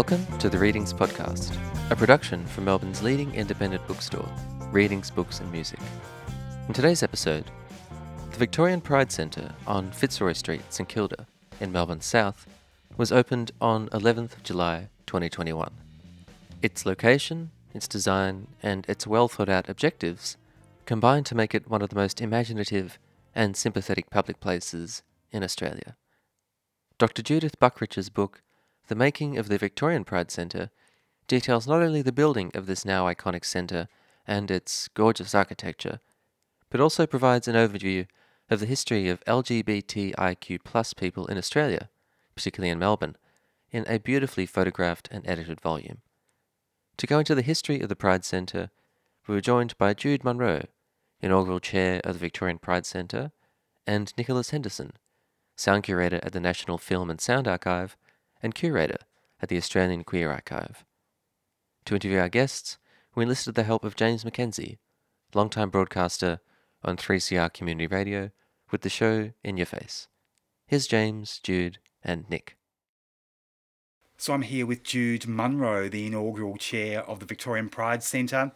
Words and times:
Welcome 0.00 0.38
to 0.38 0.48
the 0.48 0.56
Readings 0.56 0.94
Podcast, 0.94 1.58
a 1.90 1.94
production 1.94 2.46
from 2.46 2.64
Melbourne's 2.64 3.02
leading 3.02 3.34
independent 3.34 3.86
bookstore, 3.86 4.26
Readings 4.72 5.10
Books 5.10 5.40
and 5.40 5.52
Music. 5.52 5.78
In 6.66 6.72
today's 6.72 7.02
episode, 7.02 7.44
the 8.30 8.38
Victorian 8.38 8.80
Pride 8.80 9.12
Centre 9.12 9.52
on 9.66 9.92
Fitzroy 9.92 10.32
Street, 10.32 10.62
St 10.70 10.88
Kilda, 10.88 11.26
in 11.60 11.70
Melbourne 11.70 12.00
South, 12.00 12.46
was 12.96 13.12
opened 13.12 13.50
on 13.60 13.90
11th 13.90 14.36
of 14.36 14.42
July 14.42 14.88
2021. 15.04 15.70
Its 16.62 16.86
location, 16.86 17.50
its 17.74 17.86
design, 17.86 18.46
and 18.62 18.86
its 18.88 19.06
well 19.06 19.28
thought 19.28 19.50
out 19.50 19.68
objectives 19.68 20.38
combine 20.86 21.24
to 21.24 21.34
make 21.34 21.54
it 21.54 21.68
one 21.68 21.82
of 21.82 21.90
the 21.90 21.94
most 21.94 22.22
imaginative 22.22 22.98
and 23.34 23.54
sympathetic 23.54 24.08
public 24.08 24.40
places 24.40 25.02
in 25.30 25.44
Australia. 25.44 25.94
Dr. 26.96 27.20
Judith 27.20 27.60
Buckrich's 27.60 28.08
book, 28.08 28.40
The 28.90 28.96
Making 28.96 29.38
of 29.38 29.46
the 29.46 29.56
Victorian 29.56 30.02
Pride 30.02 30.32
Centre, 30.32 30.68
details 31.28 31.68
not 31.68 31.80
only 31.80 32.02
the 32.02 32.10
building 32.10 32.50
of 32.54 32.66
this 32.66 32.84
now 32.84 33.04
iconic 33.06 33.44
centre 33.44 33.86
and 34.26 34.50
its 34.50 34.88
gorgeous 34.88 35.32
architecture, 35.32 36.00
but 36.70 36.80
also 36.80 37.06
provides 37.06 37.46
an 37.46 37.54
overview 37.54 38.08
of 38.50 38.58
the 38.58 38.66
history 38.66 39.08
of 39.08 39.24
LGBTIQ 39.26 40.96
people 40.96 41.26
in 41.28 41.38
Australia, 41.38 41.88
particularly 42.34 42.68
in 42.68 42.80
Melbourne, 42.80 43.14
in 43.70 43.84
a 43.86 44.00
beautifully 44.00 44.44
photographed 44.44 45.08
and 45.12 45.24
edited 45.24 45.60
volume. 45.60 45.98
To 46.96 47.06
go 47.06 47.20
into 47.20 47.36
the 47.36 47.42
history 47.42 47.80
of 47.80 47.88
the 47.88 47.94
Pride 47.94 48.24
Centre, 48.24 48.70
we 49.28 49.36
were 49.36 49.40
joined 49.40 49.78
by 49.78 49.94
Jude 49.94 50.24
Munro, 50.24 50.66
inaugural 51.20 51.60
chair 51.60 52.00
of 52.02 52.14
the 52.14 52.18
Victorian 52.26 52.58
Pride 52.58 52.86
Centre, 52.86 53.30
and 53.86 54.12
Nicholas 54.18 54.50
Henderson, 54.50 54.94
sound 55.54 55.84
curator 55.84 56.18
at 56.24 56.32
the 56.32 56.40
National 56.40 56.76
Film 56.76 57.08
and 57.08 57.20
Sound 57.20 57.46
Archive 57.46 57.96
and 58.42 58.54
curator 58.54 58.98
at 59.42 59.48
the 59.48 59.56
Australian 59.56 60.04
Queer 60.04 60.30
Archive. 60.30 60.84
To 61.86 61.94
interview 61.94 62.18
our 62.18 62.28
guests, 62.28 62.78
we 63.14 63.22
enlisted 63.22 63.54
the 63.54 63.64
help 63.64 63.84
of 63.84 63.96
James 63.96 64.24
McKenzie, 64.24 64.78
longtime 65.34 65.70
broadcaster 65.70 66.40
on 66.82 66.96
3CR 66.96 67.52
Community 67.52 67.86
Radio, 67.86 68.30
with 68.70 68.82
the 68.82 68.88
show 68.88 69.32
In 69.42 69.56
Ya 69.56 69.64
Face. 69.64 70.08
Here's 70.66 70.86
James, 70.86 71.40
Jude, 71.42 71.78
and 72.02 72.28
Nick. 72.30 72.56
So 74.16 74.34
I'm 74.34 74.42
here 74.42 74.66
with 74.66 74.82
Jude 74.82 75.26
Munro, 75.26 75.88
the 75.88 76.06
inaugural 76.06 76.56
chair 76.56 77.02
of 77.02 77.20
the 77.20 77.26
Victorian 77.26 77.68
Pride 77.70 78.02
Centre, 78.02 78.52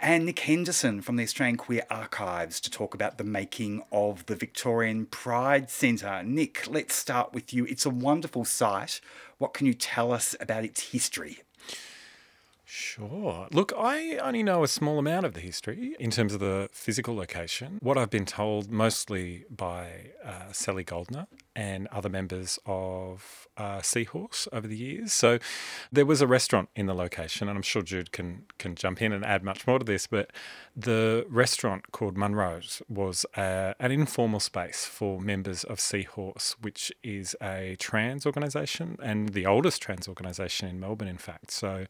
and 0.00 0.24
Nick 0.24 0.40
Henderson 0.40 1.02
from 1.02 1.16
the 1.16 1.22
Australian 1.22 1.56
Queer 1.56 1.82
Archives 1.90 2.58
to 2.60 2.70
talk 2.70 2.94
about 2.94 3.18
the 3.18 3.24
making 3.24 3.82
of 3.92 4.24
the 4.26 4.34
Victorian 4.34 5.06
Pride 5.06 5.68
Centre. 5.68 6.22
Nick, 6.24 6.66
let's 6.66 6.94
start 6.94 7.34
with 7.34 7.52
you. 7.52 7.66
It's 7.66 7.84
a 7.84 7.90
wonderful 7.90 8.44
site. 8.46 9.00
What 9.38 9.52
can 9.52 9.66
you 9.66 9.74
tell 9.74 10.10
us 10.10 10.34
about 10.40 10.64
its 10.64 10.92
history? 10.92 11.40
Sure. 12.64 13.48
Look, 13.52 13.72
I 13.76 14.16
only 14.18 14.42
know 14.42 14.62
a 14.62 14.68
small 14.68 14.98
amount 14.98 15.26
of 15.26 15.34
the 15.34 15.40
history 15.40 15.96
in 15.98 16.10
terms 16.10 16.32
of 16.32 16.40
the 16.40 16.68
physical 16.72 17.16
location. 17.16 17.78
What 17.82 17.98
I've 17.98 18.10
been 18.10 18.24
told 18.24 18.70
mostly 18.70 19.44
by 19.50 20.12
uh, 20.24 20.52
Sally 20.52 20.84
Goldner 20.84 21.26
and 21.60 21.86
other 21.88 22.08
members 22.08 22.58
of 22.64 23.46
uh, 23.58 23.82
Seahorse 23.82 24.48
over 24.50 24.66
the 24.66 24.76
years. 24.76 25.12
So 25.12 25.38
there 25.92 26.06
was 26.06 26.22
a 26.22 26.26
restaurant 26.26 26.70
in 26.74 26.86
the 26.86 26.94
location, 26.94 27.48
and 27.48 27.56
I'm 27.58 27.62
sure 27.62 27.82
Jude 27.82 28.12
can 28.12 28.46
can 28.58 28.74
jump 28.74 29.02
in 29.02 29.12
and 29.12 29.22
add 29.26 29.44
much 29.44 29.66
more 29.66 29.78
to 29.78 29.84
this. 29.84 30.06
But 30.06 30.30
the 30.74 31.26
restaurant 31.28 31.92
called 31.92 32.16
Munro's 32.16 32.80
was 32.88 33.26
uh, 33.36 33.74
an 33.78 33.92
informal 33.92 34.40
space 34.40 34.86
for 34.86 35.20
members 35.20 35.62
of 35.64 35.78
Seahorse, 35.80 36.56
which 36.62 36.90
is 37.02 37.36
a 37.42 37.76
trans 37.78 38.24
organisation 38.24 38.96
and 39.02 39.28
the 39.30 39.44
oldest 39.44 39.82
trans 39.82 40.08
organisation 40.08 40.66
in 40.66 40.80
Melbourne, 40.80 41.08
in 41.08 41.18
fact. 41.18 41.50
So 41.50 41.84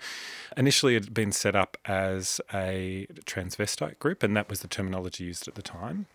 initially 0.57 0.97
it 0.97 1.05
had 1.05 1.15
been 1.15 1.31
set 1.31 1.55
up 1.55 1.77
as 1.85 2.41
a 2.53 3.07
transvestite 3.25 4.01
group, 4.01 4.25
and 4.25 4.37
that 4.37 4.51
was 4.51 4.63
the 4.63 4.69
terminology 4.69 5.23
used 5.25 5.47
at 5.47 5.55
the 5.55 5.63
time 5.63 6.07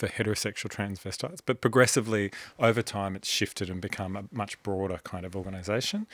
for 0.00 0.08
heterosexual 0.08 0.70
transvestites, 0.70 1.40
but 1.44 1.60
progressively 1.60 2.32
over 2.58 2.80
time 2.80 3.14
it's 3.14 3.28
shifted 3.28 3.68
and 3.68 3.82
become 3.82 4.16
a 4.16 4.24
much 4.32 4.60
broader 4.62 4.98
kind 5.04 5.26
of 5.26 5.36
organisation, 5.36 6.06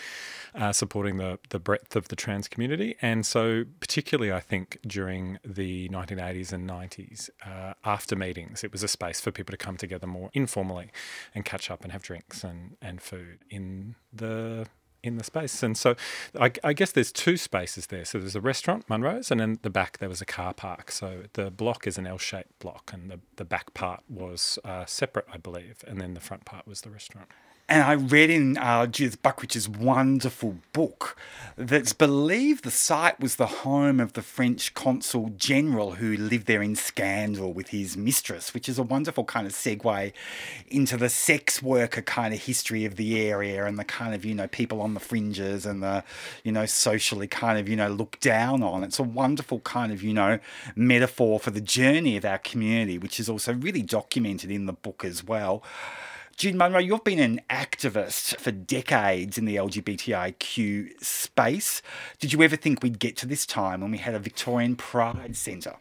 uh, 0.57 0.73
supporting 0.73 1.19
the 1.19 1.39
the 1.51 1.61
breadth 1.61 1.95
of 1.95 2.09
the 2.09 2.17
trans 2.17 2.49
community. 2.49 2.97
And 3.01 3.25
so, 3.25 3.65
particularly, 3.79 4.33
I 4.33 4.41
think 4.41 4.79
during 4.85 5.39
the 5.45 5.89
1980s 5.91 6.53
and 6.53 6.69
90s, 6.69 7.31
uh, 7.47 7.75
after 7.85 8.17
meetings, 8.17 8.65
it 8.65 8.73
was 8.73 8.83
a 8.83 8.89
space 8.89 9.21
for 9.21 9.31
people 9.31 9.53
to 9.53 9.57
come 9.57 9.77
together 9.77 10.09
more 10.09 10.31
informally 10.35 10.91
and 11.33 11.45
catch 11.45 11.71
up 11.71 11.85
and 11.85 11.93
have 11.93 12.03
drinks 12.03 12.43
and 12.43 12.77
and 12.83 13.01
food 13.01 13.39
in 13.49 13.95
the 14.13 14.67
in 15.03 15.19
the 15.19 15.25
space. 15.25 15.63
And 15.63 15.77
so 15.77 15.95
I, 16.39 16.51
I, 16.65 16.73
guess 16.73 16.93
there's 16.93 17.13
two 17.13 17.37
spaces 17.37 17.87
there. 17.87 18.05
So 18.05 18.19
there's 18.19 18.37
a 18.37 18.41
restaurant, 18.41 18.89
Munro's, 18.89 19.31
and 19.31 19.41
then 19.41 19.59
the 19.63 19.71
back 19.71 19.99
there 19.99 20.09
was 20.09 20.21
a 20.21 20.27
car 20.27 20.53
park. 20.53 20.91
So 20.91 21.25
the 21.35 21.51
block 21.51 21.87
is 21.87 21.99
an 21.99 22.07
L 22.07 22.19
shaped 22.19 22.59
block, 22.59 22.91
and 22.93 23.11
the, 23.11 23.21
the 23.37 23.45
back 23.45 23.75
part 23.75 24.03
was 24.09 24.59
uh, 24.65 24.85
separate, 24.87 25.27
I 25.33 25.37
believe, 25.37 25.85
and 25.87 26.01
then 26.01 26.15
the 26.15 26.21
front 26.21 26.45
part 26.45 26.67
was 26.67 26.81
the 26.83 26.91
restaurant. 26.91 27.29
And 27.69 27.83
I 27.83 27.95
read 27.95 28.31
in 28.31 28.57
uh, 28.59 28.87
Judith 28.87 29.21
Buckrich's 29.23 29.69
wonderful 29.69 30.59
book 30.73 31.17
that's 31.57 31.93
believed 31.93 32.63
the 32.63 32.71
site 32.71 33.19
was 33.19 33.37
the 33.37 33.47
home 33.47 33.99
of 33.99 34.13
the 34.13 34.23
French 34.23 34.73
consul 34.75 35.33
general 35.37 35.93
who 35.93 36.17
lived 36.17 36.47
there 36.47 36.63
in 36.63 36.77
scandal 36.77 37.53
with 37.53 37.71
his 37.71 37.97
mistress, 37.97 38.55
which 38.55 38.69
is 38.69 38.79
a 38.79 38.85
wonderful 38.85 39.25
kind 39.25 39.49
of 39.49 39.53
segue 39.53 40.13
into 40.69 40.97
the 40.97 41.09
sex 41.09 41.61
worker 41.61 42.03
kind 42.03 42.33
of 42.33 42.45
history 42.45 42.85
of 42.85 42.95
the 42.95 43.21
area 43.21 43.65
and 43.65 43.81
the 43.81 43.85
kind 43.85 44.15
of, 44.15 44.25
you 44.25 44.35
know, 44.35 44.47
people 44.47 44.81
on 44.81 44.95
the 44.95 45.01
fringes 45.01 45.67
and 45.67 45.83
the, 45.83 46.05
you 46.45 46.53
know, 46.53 46.67
socially 46.67 47.27
kind 47.27 47.59
of, 47.59 47.69
you 47.69 47.75
know, 47.75 47.89
looked 47.89 48.21
down 48.21 48.63
on. 48.63 48.85
It's 48.85 49.01
a 49.01 49.03
wonderful 49.03 49.59
kind 49.61 49.91
of, 49.91 50.05
you 50.05 50.15
know, 50.15 50.39
metaphor 50.77 51.41
for 51.41 51.51
the 51.51 51.61
journey 51.61 52.17
of 52.17 52.25
our 52.25 52.39
community, 52.39 52.97
which 52.97 53.19
is 53.19 53.29
also 53.29 53.55
really 53.55 53.83
documented 53.83 54.53
in 54.53 54.67
the 54.67 54.73
book 54.73 55.05
as 55.05 55.25
well. 55.25 55.65
Jude 56.37 56.55
Munro, 56.55 56.81
you've 56.81 57.03
been 57.03 57.19
an 57.19 57.41
activist 57.49 58.39
for 58.39 58.51
decades 58.51 59.39
in 59.39 59.47
the 59.47 59.57
LGBTIQ 59.57 61.03
space. 61.03 61.81
Did 62.19 62.35
you 62.35 62.43
ever 62.43 62.57
think 62.57 62.83
we'd 62.83 62.99
get 62.99 63.17
to 63.19 63.27
this 63.27 63.47
time 63.47 63.81
when 63.81 63.91
we 63.91 63.97
had 63.97 64.15
a 64.15 64.19
Victorian 64.19 64.77
Pride 64.77 65.35
Centre? 65.35 65.77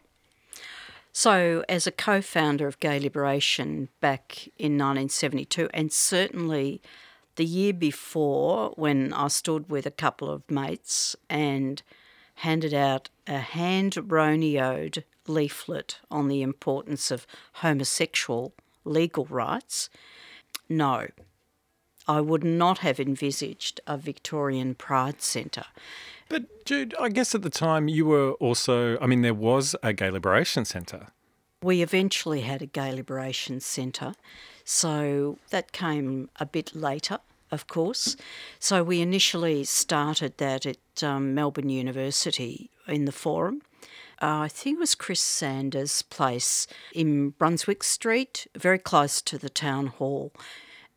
So, 1.12 1.62
as 1.68 1.86
a 1.86 1.92
co 1.92 2.22
founder 2.22 2.66
of 2.66 2.80
Gay 2.80 2.98
Liberation 2.98 3.90
back 4.00 4.48
in 4.56 4.78
1972, 4.78 5.68
and 5.74 5.92
certainly 5.92 6.80
the 7.34 7.44
year 7.44 7.74
before, 7.74 8.70
when 8.76 9.12
I 9.12 9.28
stood 9.28 9.68
with 9.68 9.84
a 9.84 9.90
couple 9.90 10.30
of 10.30 10.50
mates 10.50 11.14
and 11.28 11.82
handed 12.36 12.72
out 12.72 13.10
a 13.26 13.40
hand 13.40 13.92
roneoed 13.92 15.02
leaflet 15.26 15.98
on 16.10 16.28
the 16.28 16.40
importance 16.40 17.10
of 17.10 17.26
homosexual 17.54 18.54
legal 18.86 19.26
rights, 19.26 19.90
no, 20.68 21.06
I 22.08 22.20
would 22.20 22.44
not 22.44 22.78
have 22.78 23.00
envisaged 23.00 23.80
a 23.86 23.96
Victorian 23.96 24.74
Pride 24.74 25.20
Centre. 25.22 25.66
But, 26.28 26.64
Jude, 26.64 26.94
I 26.98 27.08
guess 27.08 27.34
at 27.34 27.42
the 27.42 27.50
time 27.50 27.88
you 27.88 28.06
were 28.06 28.32
also, 28.32 28.98
I 29.00 29.06
mean, 29.06 29.22
there 29.22 29.34
was 29.34 29.76
a 29.82 29.92
Gay 29.92 30.10
Liberation 30.10 30.64
Centre. 30.64 31.08
We 31.62 31.82
eventually 31.82 32.42
had 32.42 32.62
a 32.62 32.66
Gay 32.66 32.92
Liberation 32.92 33.60
Centre, 33.60 34.14
so 34.64 35.38
that 35.50 35.72
came 35.72 36.28
a 36.38 36.46
bit 36.46 36.74
later, 36.74 37.18
of 37.50 37.66
course. 37.66 38.16
So 38.58 38.82
we 38.82 39.00
initially 39.00 39.64
started 39.64 40.36
that 40.38 40.66
at 40.66 41.02
um, 41.02 41.34
Melbourne 41.34 41.70
University 41.70 42.70
in 42.86 43.04
the 43.04 43.12
Forum. 43.12 43.62
Uh, 44.20 44.40
I 44.40 44.48
think 44.48 44.76
it 44.76 44.80
was 44.80 44.94
Chris 44.94 45.20
Sanders' 45.20 46.02
place 46.02 46.66
in 46.94 47.30
Brunswick 47.30 47.82
Street, 47.82 48.46
very 48.56 48.78
close 48.78 49.20
to 49.22 49.36
the 49.36 49.50
town 49.50 49.88
hall. 49.88 50.32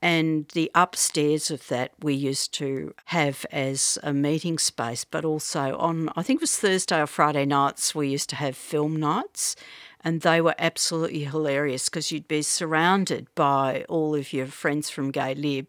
And 0.02 0.48
the 0.54 0.72
upstairs 0.74 1.52
of 1.52 1.68
that 1.68 1.92
we 2.02 2.14
used 2.14 2.54
to 2.54 2.94
have 3.06 3.46
as 3.52 3.98
a 4.02 4.14
meeting 4.14 4.58
space, 4.58 5.04
but 5.04 5.26
also 5.26 5.76
on, 5.78 6.10
I 6.16 6.24
think 6.24 6.38
it 6.38 6.44
was 6.44 6.56
Thursday 6.56 7.02
or 7.02 7.08
Friday 7.08 7.46
nights, 7.46 7.94
we 7.94 8.08
used 8.08 8.30
to 8.30 8.38
have 8.38 8.56
film 8.56 8.96
nights. 8.96 9.58
And 10.02 10.22
they 10.22 10.40
were 10.40 10.56
absolutely 10.58 11.26
hilarious 11.26 11.90
because 11.90 12.14
you'd 12.14 12.30
be 12.30 12.42
surrounded 12.42 13.28
by 13.36 13.84
all 13.90 14.16
of 14.16 14.32
your 14.32 14.48
friends 14.48 14.90
from 14.90 15.12
Gay 15.12 15.36
Lib, 15.36 15.68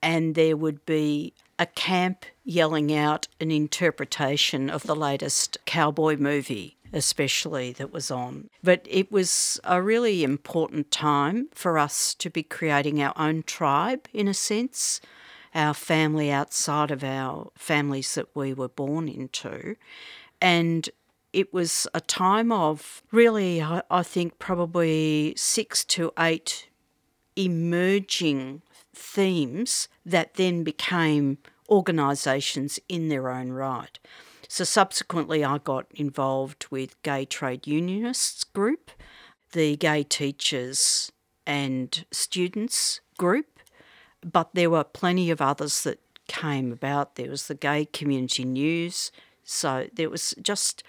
and 0.00 0.36
there 0.36 0.56
would 0.56 0.86
be 0.86 1.34
a 1.58 1.66
camp 1.66 2.24
yelling 2.50 2.92
out 2.92 3.28
an 3.40 3.50
interpretation 3.50 4.68
of 4.68 4.82
the 4.82 4.96
latest 4.96 5.56
cowboy 5.66 6.16
movie 6.16 6.76
especially 6.92 7.72
that 7.72 7.92
was 7.92 8.10
on. 8.10 8.50
But 8.64 8.84
it 8.90 9.12
was 9.12 9.60
a 9.62 9.80
really 9.80 10.24
important 10.24 10.90
time 10.90 11.48
for 11.54 11.78
us 11.78 12.14
to 12.14 12.28
be 12.28 12.42
creating 12.42 13.00
our 13.00 13.12
own 13.16 13.44
tribe, 13.44 14.08
in 14.12 14.26
a 14.26 14.34
sense, 14.34 15.00
our 15.54 15.72
family 15.72 16.32
outside 16.32 16.90
of 16.90 17.04
our 17.04 17.50
families 17.56 18.16
that 18.16 18.34
we 18.34 18.52
were 18.52 18.68
born 18.68 19.08
into. 19.08 19.76
And 20.42 20.90
it 21.32 21.54
was 21.54 21.86
a 21.94 22.00
time 22.00 22.50
of 22.50 23.02
really, 23.12 23.62
I 23.62 24.02
think, 24.02 24.40
probably 24.40 25.34
six 25.36 25.84
to 25.84 26.12
eight 26.18 26.68
emerging 27.36 28.62
themes 28.92 29.88
that 30.04 30.34
then 30.34 30.64
became 30.64 31.38
organisations 31.70 32.78
in 32.88 33.08
their 33.08 33.30
own 33.30 33.52
right. 33.52 33.98
So 34.48 34.64
subsequently, 34.64 35.44
I 35.44 35.58
got 35.58 35.86
involved 35.94 36.66
with 36.70 37.00
Gay 37.02 37.24
Trade 37.24 37.66
Unionists 37.66 38.42
Group, 38.42 38.90
the 39.52 39.76
Gay 39.76 40.02
Teachers 40.02 41.12
and 41.46 42.04
Students 42.10 43.00
Group, 43.16 43.60
but 44.22 44.50
there 44.54 44.70
were 44.70 44.84
plenty 44.84 45.30
of 45.30 45.40
others 45.40 45.82
that 45.84 46.00
came 46.26 46.72
about. 46.72 47.14
There 47.14 47.30
was 47.30 47.46
the 47.46 47.54
Gay 47.54 47.84
Community 47.84 48.44
News, 48.44 49.12
so 49.44 49.88
there 49.92 50.10
was 50.10 50.34
just 50.42 50.82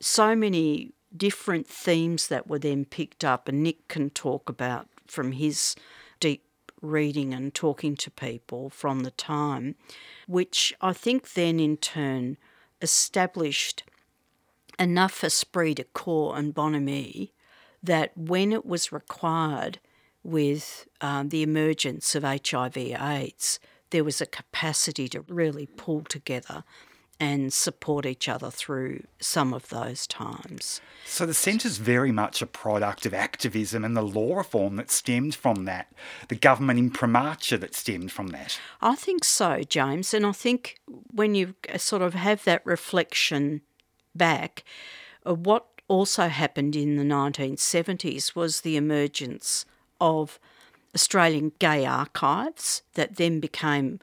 so 0.00 0.34
many 0.34 0.92
different 1.16 1.66
themes 1.66 2.28
that 2.28 2.46
were 2.46 2.58
then 2.58 2.84
picked 2.84 3.24
up, 3.24 3.48
and 3.48 3.62
Nick 3.62 3.88
can 3.88 4.10
talk 4.10 4.48
about 4.48 4.88
from 5.06 5.32
his 5.32 5.74
reading 6.82 7.32
and 7.32 7.54
talking 7.54 7.96
to 7.96 8.10
people 8.10 8.68
from 8.68 9.00
the 9.00 9.10
time, 9.12 9.76
which 10.26 10.74
I 10.80 10.92
think 10.92 11.32
then 11.32 11.58
in 11.60 11.76
turn 11.78 12.36
established 12.80 13.84
enough 14.78 15.22
esprit 15.22 15.74
de 15.74 15.84
corps 15.84 16.36
and 16.36 16.52
bonhomie 16.52 17.32
that 17.82 18.16
when 18.16 18.52
it 18.52 18.66
was 18.66 18.92
required 18.92 19.78
with 20.24 20.86
um, 21.00 21.28
the 21.30 21.42
emergence 21.42 22.14
of 22.14 22.22
HIV/AIDS, 22.22 23.58
there 23.90 24.04
was 24.04 24.20
a 24.20 24.26
capacity 24.26 25.08
to 25.08 25.22
really 25.22 25.66
pull 25.66 26.02
together 26.02 26.64
and 27.20 27.52
support 27.52 28.04
each 28.04 28.28
other 28.28 28.50
through 28.50 29.04
some 29.20 29.54
of 29.54 29.68
those 29.68 30.06
times. 30.06 30.80
So 31.04 31.26
the 31.26 31.34
centre's 31.34 31.76
very 31.76 32.10
much 32.10 32.42
a 32.42 32.46
product 32.46 33.06
of 33.06 33.14
activism 33.14 33.84
and 33.84 33.96
the 33.96 34.02
law 34.02 34.36
reform 34.36 34.76
that 34.76 34.90
stemmed 34.90 35.34
from 35.34 35.64
that, 35.64 35.92
the 36.28 36.34
government 36.34 36.78
imprimatur 36.78 37.58
that 37.58 37.74
stemmed 37.74 38.12
from 38.12 38.28
that. 38.28 38.58
I 38.80 38.96
think 38.96 39.24
so, 39.24 39.62
James, 39.62 40.14
and 40.14 40.26
I 40.26 40.32
think 40.32 40.80
when 41.12 41.34
you 41.34 41.54
uh, 41.72 41.78
sort 41.78 42.02
of 42.02 42.14
have 42.14 42.44
that 42.44 42.64
reflection 42.64 43.60
back, 44.14 44.64
uh, 45.24 45.34
what 45.34 45.66
also 45.88 46.28
happened 46.28 46.74
in 46.74 46.96
the 46.96 47.04
1970s 47.04 48.34
was 48.34 48.62
the 48.62 48.76
emergence 48.76 49.64
of 50.00 50.38
Australian 50.94 51.52
gay 51.58 51.86
archives 51.86 52.82
that 52.94 53.16
then 53.16 53.40
became 53.40 54.00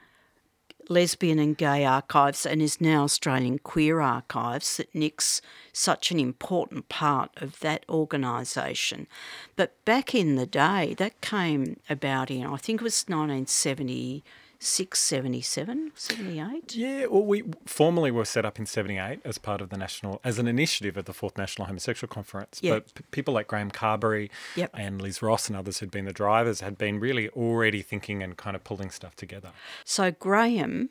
lesbian 0.89 1.39
and 1.39 1.57
gay 1.57 1.86
archives 1.86 2.45
and 2.45 2.62
is 2.62 2.81
now 2.81 3.03
Australian 3.03 3.59
queer 3.59 4.01
archives 4.01 4.77
that 4.77 4.94
Nick's 4.94 5.41
such 5.71 6.12
an 6.12 6.19
important 6.19 6.89
part 6.89 7.30
of 7.38 7.59
that 7.59 7.86
organisation. 7.88 9.07
But 9.56 9.74
back 9.86 10.13
in 10.15 10.36
the 10.36 10.45
day, 10.47 10.95
that 10.97 11.21
came 11.21 11.80
about 11.89 12.31
in, 12.31 12.45
I 12.45 12.57
think 12.57 12.81
it 12.81 12.83
was 12.83 13.06
1970 13.07 14.24
Six 14.61 15.00
seventy 15.00 15.39
seven, 15.41 15.91
seventy 15.95 16.38
eight. 16.41 16.75
Yeah, 16.75 17.06
well, 17.06 17.23
we 17.23 17.44
formally 17.65 18.11
were 18.11 18.25
set 18.25 18.44
up 18.45 18.59
in 18.59 18.65
78 18.65 19.21
as 19.23 19.38
part 19.38 19.61
of 19.61 19.69
the 19.69 19.77
national, 19.77 20.19
as 20.25 20.38
an 20.38 20.50
initiative 20.50 20.97
of 20.97 21.06
the 21.06 21.13
Fourth 21.13 21.38
National 21.38 21.67
Homosexual 21.67 22.09
Conference. 22.13 22.59
Yeah. 22.61 22.73
But 22.73 22.94
p- 22.94 23.03
people 23.11 23.33
like 23.33 23.47
Graham 23.47 23.71
Carbery 23.71 24.29
Yep. 24.57 24.71
and 24.73 25.01
Liz 25.01 25.21
Ross 25.21 25.47
and 25.47 25.56
others 25.56 25.79
who'd 25.79 25.91
been 25.91 26.03
the 26.03 26.11
drivers 26.11 26.59
had 26.59 26.77
been 26.77 27.00
really 27.00 27.29
already 27.29 27.81
thinking 27.81 28.21
and 28.21 28.35
kind 28.35 28.53
of 28.53 28.65
pulling 28.65 28.89
stuff 28.89 29.15
together. 29.15 29.51
So 29.85 30.11
Graham, 30.11 30.89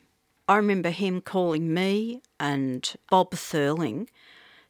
I 0.49 0.57
remember 0.57 0.89
him 0.89 1.21
calling 1.21 1.75
me 1.75 2.23
and 2.41 2.91
Bob 3.11 3.33
Thurling 3.33 4.09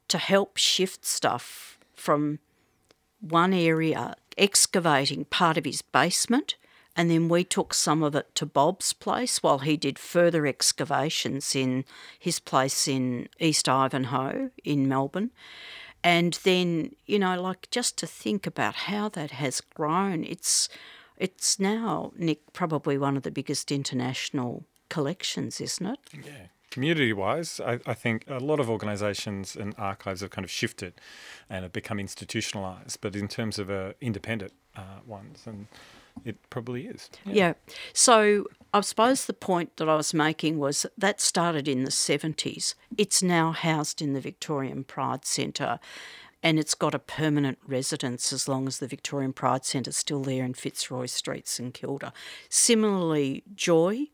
to 0.09 0.19
help 0.19 0.57
shift 0.57 1.05
stuff 1.05 1.79
from 1.95 2.41
one 3.21 3.53
area, 3.55 4.17
excavating 4.37 5.25
part 5.27 5.57
of 5.57 5.65
his 5.65 5.83
basement, 5.83 6.57
and 6.99 7.09
then 7.09 7.29
we 7.29 7.45
took 7.45 7.75
some 7.75 8.03
of 8.03 8.17
it 8.17 8.35
to 8.35 8.45
Bob's 8.45 8.93
place 8.93 9.41
while 9.41 9.61
he 9.61 9.77
did 9.77 10.01
further 10.01 10.49
excavations 10.49 11.55
in 11.55 11.85
his 12.19 12.41
place 12.41 12.89
in 12.89 13.29
East 13.39 13.69
Ivanhoe 13.69 14.51
in 14.65 14.89
Melbourne. 14.89 15.31
And 16.03 16.41
then, 16.43 16.97
you 17.07 17.21
know, 17.21 17.41
like 17.41 17.71
just 17.71 17.97
to 17.99 18.07
think 18.09 18.49
about 18.49 18.75
how 18.75 19.09
that 19.11 19.31
has 19.31 19.61
grown, 19.61 20.25
it's 20.25 20.69
it's 21.17 21.61
now, 21.61 22.13
Nick, 22.17 22.53
probably 22.53 22.99
one 22.99 23.17
of 23.17 23.23
the 23.23 23.31
biggest 23.31 23.71
international 23.71 24.65
collections, 24.89 25.61
isn't 25.61 25.87
it? 25.87 25.99
Yeah. 26.13 26.47
Community 26.73 27.13
wise, 27.13 27.61
I, 27.61 27.79
I 27.87 27.95
think 27.95 28.25
a 28.29 28.39
lot 28.39 28.59
of 28.59 28.69
organisations 28.69 29.55
and 29.55 29.73
archives 29.79 30.21
have 30.21 30.31
kind 30.31 30.45
of 30.45 30.51
shifted 30.51 30.95
and 31.49 31.63
have 31.63 31.73
become 31.73 31.99
institutionalised. 31.99 32.99
But 33.01 33.15
in 33.15 33.29
terms 33.29 33.61
of 33.61 33.71
uh, 33.71 33.93
independent 34.01 34.53
uh, 34.77 35.01
ones, 35.07 35.45
and 35.47 35.69
it 36.25 36.37
probably 36.51 36.87
is. 36.87 37.11
Yeah. 37.25 37.55
So 37.93 38.47
I 38.73 38.81
suppose 38.83 39.27
the 39.27 39.33
point 39.33 39.77
that 39.77 39.89
I 39.89 39.97
was 39.97 40.13
making 40.13 40.59
was 40.59 40.87
that, 40.97 41.21
started 41.21 41.69
in 41.69 41.85
the 41.85 41.91
70s. 41.91 42.75
It's 42.97 43.23
now 43.23 43.53
housed 43.53 44.03
in 44.03 44.13
the 44.13 44.21
Victorian 44.21 44.85
Pride 44.85 45.25
Centre 45.25 45.79
and 46.43 46.59
it's 46.59 46.75
got 46.75 46.95
a 46.95 47.01
permanent 47.01 47.59
residence 47.67 48.33
as 48.33 48.49
long 48.49 48.69
as 48.69 48.79
the 48.79 48.87
Victorian 48.87 49.33
Pride 49.33 49.65
Centre's 49.65 49.97
still 49.97 50.23
there 50.23 50.45
in 50.45 50.55
Fitzroy 50.55 51.07
Street, 51.07 51.49
St 51.49 51.75
Kilda. 51.75 52.13
Similarly, 52.49 53.43
Joy 53.55 54.07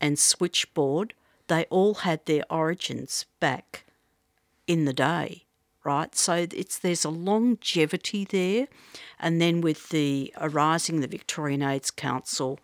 and 0.00 0.18
Switchboard, 0.18 1.14
they 1.46 1.64
all 1.70 1.94
had 1.94 2.26
their 2.26 2.42
origins 2.50 3.26
back 3.38 3.84
in 4.66 4.84
the 4.84 4.92
day, 4.92 5.44
right? 5.84 6.14
So 6.14 6.46
it's 6.50 6.78
there's 6.78 7.04
a 7.04 7.10
longevity 7.10 8.24
there, 8.24 8.68
and 9.20 9.40
then 9.40 9.60
with 9.60 9.90
the 9.90 10.32
arising 10.38 11.00
the 11.00 11.06
Victorian 11.06 11.62
AIDS 11.62 11.90
Council, 11.90 12.58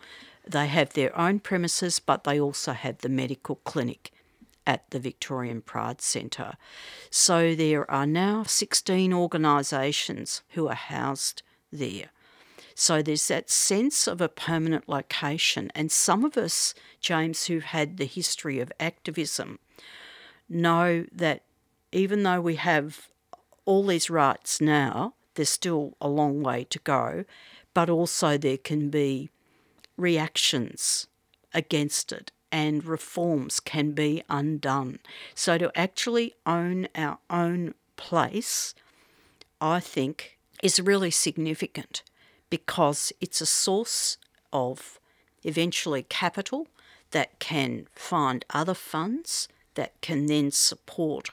they 0.47 0.67
have 0.67 0.95
their 0.95 1.17
own 1.19 1.41
premises, 1.41 2.01
but 2.01 2.25
they 2.25 2.41
also 2.41 2.73
have 2.73 2.99
the 2.99 3.09
medical 3.09 3.57
clinic 3.57 4.11
at 4.67 4.91
the 4.91 4.99
Victorian 4.99 5.63
Pride 5.63 6.01
Centre. 6.01 6.55
So 7.11 7.55
there 7.55 7.91
are 7.91 8.07
now 8.07 8.45
16 8.45 9.13
organisations 9.13 10.43
who 10.51 10.69
are 10.69 10.75
housed 10.75 11.43
there. 11.73 12.11
So 12.75 13.03
there's 13.03 13.29
that 13.29 13.51
sense 13.51 14.07
of 14.07 14.21
a 14.21 14.29
permanent 14.29 14.89
location. 14.89 15.71
And 15.75 15.93
some 15.93 16.25
of 16.25 16.37
us, 16.37 16.75
James, 17.01 17.47
who've 17.47 17.65
had 17.65 17.97
the 17.97 18.07
history 18.07 18.59
of 18.59 18.73
activism, 18.81 19.59
know 20.49 21.05
that 21.13 21.43
even 21.93 22.23
though 22.23 22.41
we 22.41 22.57
have 22.57 23.09
all 23.65 23.87
these 23.87 24.11
rights 24.11 24.61
now, 24.61 25.15
there's 25.35 25.49
still 25.49 25.97
a 26.01 26.09
long 26.09 26.43
way 26.43 26.65
to 26.65 26.79
go, 26.81 27.25
but 27.75 27.89
also 27.89 28.37
there 28.37 28.59
can 28.59 28.91
be 28.91 29.31
reactions 29.97 31.07
against 31.55 32.13
it 32.13 32.33
and 32.53 32.85
reforms 32.85 33.61
can 33.61 33.93
be 33.93 34.23
undone. 34.29 34.99
So 35.35 35.59
to 35.59 35.71
actually 35.77 36.35
own 36.47 36.89
our 36.95 37.19
own 37.29 37.75
place, 37.97 38.75
I 39.61 39.81
think, 39.81 40.39
is 40.63 40.81
really 40.81 41.11
significant 41.11 42.03
because 42.49 43.13
it's 43.21 43.41
a 43.41 43.47
source 43.47 44.19
of 44.53 44.99
eventually 45.45 46.03
capital 46.03 46.67
that 47.13 47.39
can 47.39 47.87
find 47.95 48.45
other 48.51 48.75
funds 48.75 49.49
that 49.75 50.01
can 50.01 50.27
then 50.27 50.51
support 50.51 51.31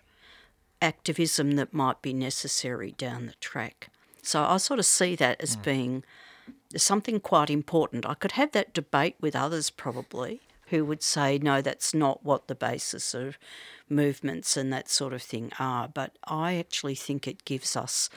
activism 0.81 1.51
that 1.51 1.73
might 1.73 2.01
be 2.01 2.13
necessary 2.13 2.91
down 2.91 3.25
the 3.25 3.33
track. 3.35 3.89
So 4.21 4.43
I 4.43 4.57
sort 4.57 4.79
of 4.79 4.85
see 4.85 5.15
that 5.15 5.41
as 5.41 5.55
hmm. 5.55 5.61
being 5.61 6.03
something 6.75 7.19
quite 7.19 7.49
important. 7.49 8.05
I 8.05 8.13
could 8.13 8.33
have 8.33 8.51
that 8.51 8.73
debate 8.73 9.15
with 9.21 9.35
others 9.35 9.69
probably 9.69 10.41
who 10.69 10.83
would 10.83 11.01
say, 11.01 11.37
no, 11.37 11.61
that's 11.61 11.93
not 11.93 12.25
what 12.25 12.47
the 12.47 12.55
basis 12.55 13.13
of 13.13 13.37
movements 13.89 14.57
and 14.57 14.71
that 14.73 14.89
sort 14.89 15.13
of 15.13 15.21
thing 15.21 15.51
are. 15.59 15.87
But 15.87 16.17
I 16.25 16.55
actually 16.55 16.95
think 16.95 17.27
it 17.27 17.45
gives 17.45 17.75
us 17.75 18.09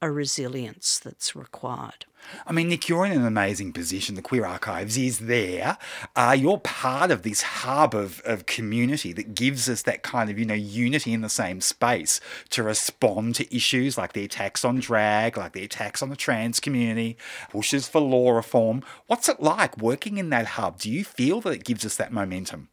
a 0.00 0.10
resilience 0.10 0.98
that's 0.98 1.34
required. 1.34 2.06
I 2.46 2.52
mean, 2.52 2.68
Nick, 2.68 2.88
you're 2.88 3.06
in 3.06 3.12
an 3.12 3.26
amazing 3.26 3.72
position. 3.72 4.14
The 4.14 4.22
Queer 4.22 4.44
Archives 4.44 4.96
is 4.96 5.20
there. 5.20 5.78
Uh, 6.14 6.36
you're 6.38 6.58
part 6.58 7.10
of 7.10 7.22
this 7.22 7.42
hub 7.42 7.94
of, 7.94 8.20
of 8.24 8.46
community 8.46 9.12
that 9.12 9.34
gives 9.34 9.68
us 9.68 9.82
that 9.82 10.02
kind 10.02 10.30
of, 10.30 10.38
you 10.38 10.44
know, 10.44 10.54
unity 10.54 11.12
in 11.12 11.20
the 11.20 11.28
same 11.28 11.60
space 11.60 12.20
to 12.50 12.62
respond 12.62 13.34
to 13.36 13.56
issues 13.56 13.96
like 13.96 14.12
the 14.12 14.24
attacks 14.24 14.64
on 14.64 14.80
drag, 14.80 15.36
like 15.36 15.52
the 15.52 15.64
attacks 15.64 16.02
on 16.02 16.10
the 16.10 16.16
trans 16.16 16.60
community, 16.60 17.16
pushes 17.50 17.88
for 17.88 18.00
law 18.00 18.30
reform. 18.30 18.82
What's 19.06 19.28
it 19.28 19.40
like 19.40 19.78
working 19.78 20.18
in 20.18 20.30
that 20.30 20.46
hub? 20.46 20.78
Do 20.78 20.90
you 20.90 21.04
feel 21.04 21.40
that 21.42 21.50
it 21.50 21.64
gives 21.64 21.84
us 21.84 21.96
that 21.96 22.12
momentum? 22.12 22.68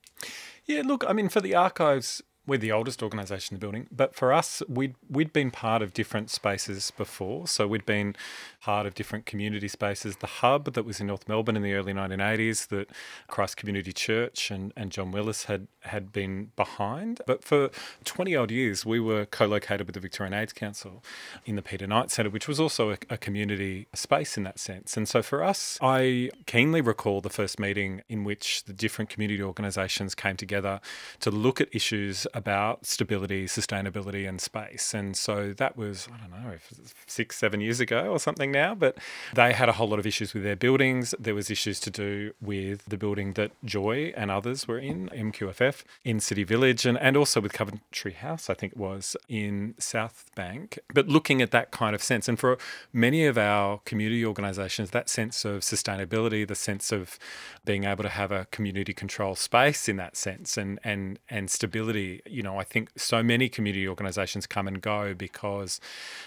Yeah, 0.66 0.82
look, 0.86 1.04
I 1.08 1.14
mean, 1.14 1.30
for 1.30 1.42
the 1.42 1.56
archives, 1.56 2.22
we're 2.46 2.58
the 2.58 2.72
oldest 2.72 3.02
organisation 3.02 3.56
in 3.56 3.60
the 3.60 3.66
building, 3.66 3.88
but 3.90 4.16
for 4.16 4.34
us, 4.34 4.62
we'd 4.68 4.96
we'd 5.10 5.32
been 5.32 5.50
part 5.50 5.82
of 5.82 5.94
different 5.94 6.30
spaces 6.30 6.92
before. 6.92 7.48
So 7.48 7.68
we'd 7.68 7.86
been 7.86 8.16
part 8.62 8.86
of 8.86 8.96
different 8.96 9.26
community 9.26 9.68
spaces. 9.68 10.18
The 10.18 10.28
hub 10.28 10.74
that 10.74 10.84
was 10.84 11.00
in 11.00 11.08
North 11.08 11.28
Melbourne 11.28 11.56
in 11.56 11.64
the 11.64 11.74
early 11.74 11.94
1980s, 11.94 12.68
that 12.68 12.90
Christ 13.28 13.56
Community 13.56 13.94
Church 13.94 14.52
and, 14.52 14.74
and 14.76 14.92
John 14.92 15.12
Willis 15.12 15.46
had 15.46 15.68
had 15.82 16.12
been 16.12 16.52
behind. 16.56 17.22
But 17.26 17.44
for 17.44 17.70
20 18.04 18.36
odd 18.36 18.52
years, 18.52 18.86
we 18.86 19.00
were 19.00 19.26
co-located 19.26 19.88
with 19.88 19.94
the 19.94 20.00
Victorian 20.02 20.34
AIDS 20.34 20.54
Council 20.54 21.04
in 21.46 21.56
the 21.56 21.62
Peter 21.62 21.88
Knight 21.88 22.12
Centre, 22.12 22.30
which 22.30 22.48
was 22.48 22.60
also 22.60 22.92
a, 22.92 22.98
a 23.10 23.18
community 23.18 23.88
space 23.94 24.38
in 24.38 24.44
that 24.44 24.60
sense. 24.60 24.98
And 24.98 25.08
so 25.08 25.22
for 25.22 25.44
us, 25.44 25.78
I 25.82 26.30
keenly 26.46 26.82
recall 26.82 27.22
the 27.22 27.30
first 27.30 27.60
meeting 27.60 28.02
in 28.10 28.26
which 28.26 28.66
the 28.66 28.74
different 28.74 29.10
community 29.10 29.42
organisations 29.42 30.14
came 30.14 30.36
together 30.36 30.82
to 31.22 31.32
look 31.32 31.62
at 31.62 31.74
issues 31.74 32.26
about 32.34 32.86
stability, 32.86 33.46
sustainability, 33.46 34.28
and 34.28 34.42
space. 34.42 34.94
And 34.94 35.16
so 35.16 35.54
that 35.54 35.78
was, 35.78 36.08
I 36.14 36.18
don't 36.18 36.32
know, 36.32 36.58
six, 37.06 37.38
seven 37.38 37.62
years 37.62 37.80
ago 37.80 38.08
or 38.08 38.20
something 38.20 38.52
now, 38.52 38.74
but 38.76 38.98
they 39.34 39.54
had 39.54 39.70
a 39.70 39.74
whole 39.74 39.88
lot 39.88 40.00
of 40.00 40.08
issues 40.08 40.34
with 40.34 40.44
their 40.44 40.56
buildings. 40.56 41.14
There 41.20 41.36
was 41.36 41.50
issues 41.50 41.80
to 41.82 41.92
do 41.92 42.34
with 42.42 42.86
the 42.86 42.98
building 42.98 43.34
that 43.34 43.52
Joy 43.64 44.14
and 44.18 44.32
others 44.32 44.68
were 44.68 44.80
in, 44.80 45.10
MQFF, 45.10 45.84
in 46.04 46.20
City 46.20 46.44
Village, 46.44 46.86
and, 46.86 46.98
and 46.98 47.16
also 47.16 47.40
with 47.40 47.54
Coventry 47.54 48.14
House, 48.14 48.50
I 48.50 48.54
think 48.54 48.74
it 48.74 48.80
was, 48.80 49.16
in 49.30 49.76
South 49.78 50.32
Bank. 50.36 50.80
But 50.94 51.08
looking 51.08 51.42
at 51.42 51.52
that 51.52 51.72
kind 51.72 51.94
of 51.94 52.02
sense, 52.02 52.28
and 52.28 52.40
for 52.40 52.58
many 52.92 53.26
of 53.26 53.38
our 53.38 53.80
community 53.86 54.26
organisations, 54.26 54.90
that 54.92 55.10
sense 55.10 55.46
of 55.46 55.62
sustainability, 55.62 56.48
the 56.48 56.56
sense 56.56 56.92
of 56.92 57.20
being 57.66 57.84
able 57.84 58.04
to 58.04 58.10
have 58.10 58.32
a 58.32 58.46
community 58.52 58.94
control 58.94 59.36
space 59.36 59.88
in 59.88 59.98
that 59.98 60.18
sense 60.18 60.58
and, 60.58 60.80
and, 60.84 61.20
and 61.30 61.50
stability, 61.50 62.22
you 62.26 62.42
know, 62.42 62.58
I 62.58 62.64
think 62.64 62.90
so 62.96 63.22
many 63.22 63.50
community 63.50 63.88
organisations 63.88 64.48
come 64.48 64.68
and 64.68 64.82
go 64.82 65.14
because 65.14 65.80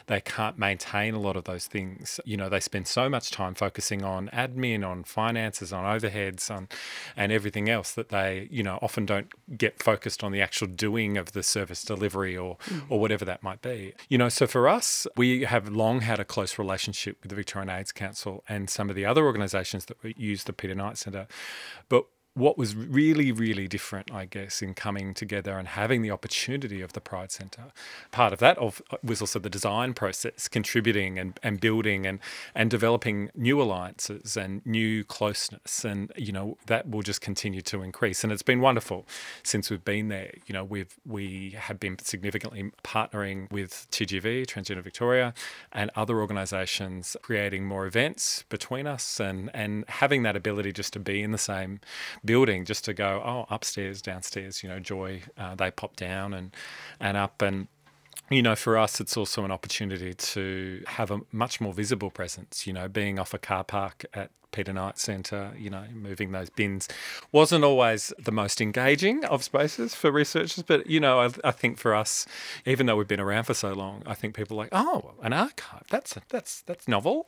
they 0.07 0.21
can't 0.21 0.59
maintain 0.59 1.15
a 1.15 1.21
lot 1.21 1.37
of 1.37 1.45
those 1.45 1.67
things. 1.67 2.21
You 2.25 2.37
know, 2.37 2.49
they 2.49 2.61
spend 2.61 2.87
so 2.87 3.09
much 3.09 3.31
time 3.31 3.55
focusing 3.55 4.05
on 4.05 4.29
admin, 4.29 4.87
on 4.87 5.05
finances, 5.05 5.73
on 5.73 5.85
overheads, 5.85 6.50
on 6.50 6.69
and 7.17 7.33
everything 7.33 7.69
else 7.69 7.93
that 7.93 8.11
they, 8.11 8.49
you 8.50 8.62
know, 8.62 8.79
often 8.83 9.07
don't 9.07 9.33
get 9.57 9.83
focused 9.83 10.23
on 10.23 10.33
the 10.33 10.43
actual 10.43 10.69
doing 10.69 11.17
of 11.17 11.33
the 11.33 11.43
service 11.43 11.83
delivery 11.83 12.37
or 12.37 12.57
mm. 12.67 12.83
or 12.88 13.00
whatever 13.00 13.25
that 13.25 13.43
might 13.43 13.62
be. 13.62 13.95
You 14.09 14.19
know, 14.19 14.29
so 14.29 14.47
for 14.47 14.69
us, 14.69 15.07
we 15.17 15.43
have 15.43 15.69
long 15.69 16.00
had 16.00 16.21
a 16.21 16.25
close 16.25 16.59
relationship 16.59 17.19
with 17.23 17.31
the 17.31 17.37
Victorian 17.37 17.71
AIDS 17.71 17.93
Council 17.93 18.45
and 18.49 18.69
some 18.69 18.91
of 18.91 18.97
the 18.97 19.05
other 19.05 19.25
organisations 19.25 19.87
that 19.87 19.97
use 20.19 20.45
the 20.45 20.53
Peter 20.53 20.75
Knight 20.75 20.99
Centre. 20.99 21.26
But 21.88 22.07
what 22.37 22.59
was 22.59 22.76
really, 22.76 23.33
really 23.33 23.66
different, 23.66 24.12
I 24.12 24.26
guess, 24.26 24.61
in 24.61 24.75
coming 24.75 25.14
together 25.14 25.59
and 25.59 25.66
having 25.66 26.02
the 26.02 26.11
opportunity 26.11 26.83
of 26.83 26.93
the 26.93 27.00
Pride 27.00 27.33
Centre. 27.33 27.73
Part 28.11 28.35
of 28.35 28.40
that 28.40 28.59
of, 28.59 28.83
uh, 28.90 28.99
was 29.02 29.23
also 29.23 29.38
the 29.38 29.49
design 29.49 29.95
process, 29.95 30.47
contributing 30.47 31.19
and, 31.19 31.40
and 31.43 31.59
building 31.59 32.05
and, 32.05 32.19
and 32.55 32.71
developing 32.71 33.31
new 33.35 33.62
alliances 33.62 34.37
and 34.37 34.61
new 34.66 35.02
closeness. 35.02 35.83
And, 35.83 36.12
you 36.14 36.31
know, 36.31 36.59
that 36.66 36.90
will 36.90 37.00
just 37.00 37.23
continue 37.23 37.62
to 37.62 37.81
increase. 37.81 38.23
And 38.23 38.31
it's 38.31 38.43
been 38.43 38.61
wonderful 38.61 39.07
since 39.43 39.71
we've 39.71 39.85
been 39.85 40.09
there. 40.09 40.35
You 40.47 40.52
know, 40.52 40.64
we've, 40.64 40.95
we 41.07 41.57
have 41.59 41.81
been 41.81 41.99
significantly 42.00 42.71
partnering 42.85 43.50
with 43.50 43.87
TGV, 43.90 44.45
Transgender 44.45 44.83
Victoria, 44.83 45.33
and 45.73 45.90
other 45.97 46.21
organisations, 46.21 47.16
creating 47.23 47.64
more 47.64 47.87
events 47.87 48.45
between 48.50 48.87
us 48.87 49.19
and, 49.21 49.50
and 49.55 49.87
having 49.88 50.23
that 50.25 50.37
ability 50.37 50.73
just 50.73 50.93
to 50.93 51.00
be 51.00 51.23
in 51.23 51.31
the 51.31 51.38
same 51.38 51.81
building 52.26 52.64
just 52.64 52.85
to 52.85 52.95
go, 52.95 53.23
oh, 53.25 53.47
upstairs, 53.49 54.02
downstairs, 54.02 54.62
you 54.62 54.68
know, 54.68 54.80
Joy, 54.80 55.23
uh, 55.38 55.54
they 55.54 55.71
pop 55.71 55.97
down 55.97 56.35
and, 56.35 56.54
and 57.00 57.16
up. 57.16 57.40
And 57.40 57.68
you 58.30 58.42
know, 58.42 58.56
for 58.56 58.76
us, 58.76 59.00
it's 59.00 59.16
also 59.16 59.45
an 59.45 59.50
opportunity 59.50 60.12
to 60.12 60.83
have 60.87 61.11
a 61.11 61.21
much 61.33 61.61
more 61.61 61.73
visible 61.73 62.11
presence. 62.11 62.66
You 62.66 62.73
know, 62.73 62.88
being 62.88 63.18
off 63.18 63.33
a 63.33 63.38
car 63.38 63.64
park 63.64 64.04
at 64.12 64.30
Peter 64.57 64.73
Knight 64.73 64.99
Centre, 64.99 65.53
you 65.59 65.69
know, 65.69 65.85
moving 65.93 66.33
those 66.33 66.49
bins 66.49 66.89
wasn't 67.31 67.63
always 67.63 68.11
the 68.19 68.33
most 68.33 68.59
engaging 68.59 69.23
of 69.27 69.45
spaces 69.45 69.95
for 69.95 70.11
researchers. 70.11 70.65
But, 70.67 70.87
you 70.87 70.99
know, 70.99 71.21
I, 71.21 71.29
I, 71.45 71.51
think 71.51 71.77
for 71.77 71.95
us, 71.95 72.25
even 72.65 72.87
though 72.87 72.97
we've 72.97 73.07
been 73.07 73.21
around 73.21 73.45
for 73.45 73.53
so 73.53 73.75
long, 73.75 74.03
I 74.07 74.15
think 74.15 74.35
people 74.35 74.57
are 74.57 74.65
like, 74.65 74.71
oh, 74.73 75.13
an 75.23 75.35
archive, 75.35 75.85
that's, 75.91 76.17
that's, 76.31 76.63
that's 76.63 76.89
novel. 76.89 77.27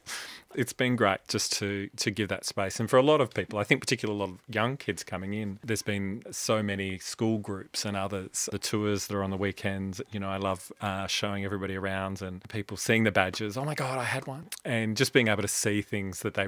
It's 0.54 0.72
been 0.72 0.96
great 0.96 1.18
just 1.28 1.52
to, 1.58 1.90
to 1.98 2.10
give 2.10 2.30
that 2.30 2.46
space. 2.46 2.80
And 2.80 2.88
for 2.88 2.96
a 2.96 3.02
lot 3.02 3.20
of 3.20 3.34
people, 3.34 3.58
I 3.58 3.64
think 3.64 3.82
particularly 3.82 4.18
a 4.18 4.24
lot 4.24 4.32
of 4.32 4.38
young 4.48 4.78
kids 4.78 5.04
coming 5.04 5.34
in, 5.34 5.58
there's 5.62 5.82
been 5.82 6.22
so 6.30 6.62
many 6.62 6.96
school 6.96 7.36
groups 7.36 7.84
and 7.84 7.94
others, 7.94 8.48
the 8.50 8.58
tours 8.58 9.06
that 9.08 9.14
are 9.14 9.22
on 9.22 9.28
the 9.28 9.36
weekends. 9.36 10.00
You 10.10 10.20
know, 10.20 10.30
I 10.30 10.38
love 10.38 10.72
uh, 10.80 11.06
showing 11.08 11.44
everybody 11.44 11.76
around 11.76 12.22
and 12.22 12.42
people 12.48 12.78
seeing 12.78 13.04
the 13.04 13.12
badges. 13.12 13.58
Oh 13.58 13.66
my 13.66 13.74
God, 13.74 13.98
I 13.98 14.04
had 14.04 14.26
one. 14.26 14.46
And 14.64 14.96
just 14.96 15.12
being 15.12 15.28
able 15.28 15.42
to 15.42 15.48
see 15.48 15.82
things 15.82 16.20
that 16.20 16.32
they 16.32 16.46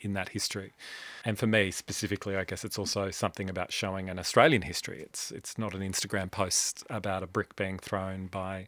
in 0.00 0.12
that 0.14 0.30
history. 0.30 0.72
And 1.24 1.38
for 1.38 1.46
me 1.46 1.70
specifically, 1.70 2.36
I 2.36 2.44
guess 2.44 2.64
it's 2.64 2.78
also 2.78 3.10
something 3.10 3.48
about 3.48 3.72
showing 3.72 4.08
an 4.08 4.18
Australian 4.18 4.62
history. 4.62 5.00
It's 5.00 5.30
it's 5.30 5.58
not 5.58 5.74
an 5.74 5.80
Instagram 5.80 6.30
post 6.30 6.84
about 6.90 7.22
a 7.22 7.26
brick 7.26 7.54
being 7.56 7.78
thrown 7.78 8.26
by 8.26 8.66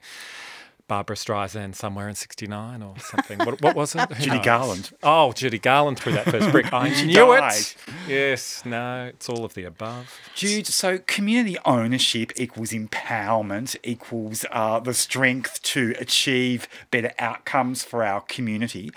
Barbara 0.87 1.17
Streisand 1.17 1.75
somewhere 1.75 2.09
in 2.09 2.15
'69 2.15 2.83
or 2.83 2.95
something. 2.99 3.39
What, 3.39 3.63
what 3.63 3.75
was 3.75 3.95
it? 3.95 4.09
Judy 4.21 4.39
Garland. 4.39 4.93
Oh, 5.03 5.33
Judy 5.33 5.59
Garland 5.59 5.99
threw 5.99 6.13
that 6.13 6.27
first 6.27 6.51
brick. 6.53 6.67
I 6.73 6.91
knew 7.05 7.33
it. 7.33 7.77
Yes, 8.07 8.63
no, 8.67 9.07
it's 9.07 9.29
all 9.29 9.45
of 9.45 9.55
the 9.55 9.65
above. 9.65 10.21
Jude, 10.35 10.67
so 10.67 10.99
community 10.99 11.57
ownership 11.65 12.33
equals 12.37 12.73
empowerment, 12.73 13.77
equals 13.83 14.45
uh, 14.51 14.79
the 14.79 14.93
strength 14.93 15.63
to 15.63 15.95
achieve 15.99 16.69
better 16.91 17.13
outcomes 17.19 17.83
for 17.83 18.05
our 18.05 18.21
community 18.21 18.91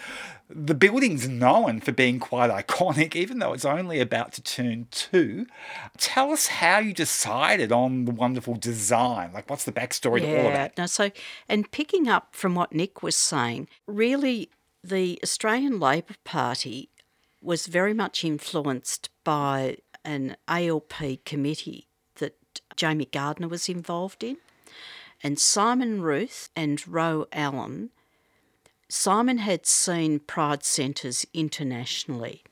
the 0.50 0.74
building's 0.74 1.28
known 1.28 1.82
for 1.82 1.92
being 1.92 2.20
quite 2.20 2.50
iconic, 2.50 3.16
even 3.16 3.40
though 3.40 3.54
it's 3.54 3.66
only 3.66 4.00
about 4.00 4.32
to 4.34 4.42
turn 4.42 4.88
two. 4.92 5.46
Tell 5.98 6.32
us 6.32 6.48
how 6.48 6.80
you 6.80 6.94
decided 6.94 7.72
on 7.72 8.06
the 8.06 8.12
wonderful 8.12 8.56
design. 8.56 9.34
Like, 9.34 9.50
what's 9.50 9.66
the 9.66 9.74
backstory 9.74 10.22
yeah, 10.22 10.28
to 10.28 10.40
all 10.40 10.48
of 10.48 10.54
that? 10.54 10.78
No, 10.78 10.86
so, 10.86 11.12
and 11.50 11.70
picking 11.72 12.08
up 12.08 12.30
from 12.32 12.56
what 12.56 12.74
Nick 12.74 13.04
was 13.04 13.16
saying, 13.16 13.68
really, 13.86 14.50
the 14.84 15.20
Australian 15.22 15.80
Labor 15.80 16.16
Party 16.24 16.90
was 17.42 17.68
very 17.68 17.94
much 17.94 18.24
influenced 18.24 19.10
by 19.24 19.78
an 20.06 20.38
ALP 20.48 21.26
committee 21.26 21.88
that 22.16 22.38
Jamie 22.78 23.06
Gardner 23.06 23.50
was 23.50 23.68
involved 23.68 24.24
in. 24.24 24.38
And 25.22 25.40
Simon 25.40 26.02
Ruth 26.02 26.50
and 26.56 26.88
Ro 26.88 27.26
Allen 27.34 27.90
Simon 28.90 29.40
had 29.40 29.66
seen 29.66 30.20
Pride 30.20 30.64
Centres 30.64 31.26
internationally, 31.34 32.44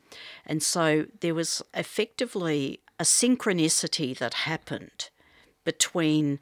and 0.45 0.61
so 0.61 1.05
there 1.21 1.35
was 1.35 1.61
effectively 1.73 2.81
a 2.99 3.03
synchronicity 3.03 4.17
that 4.17 4.33
happened 4.33 5.09
between 5.63 6.39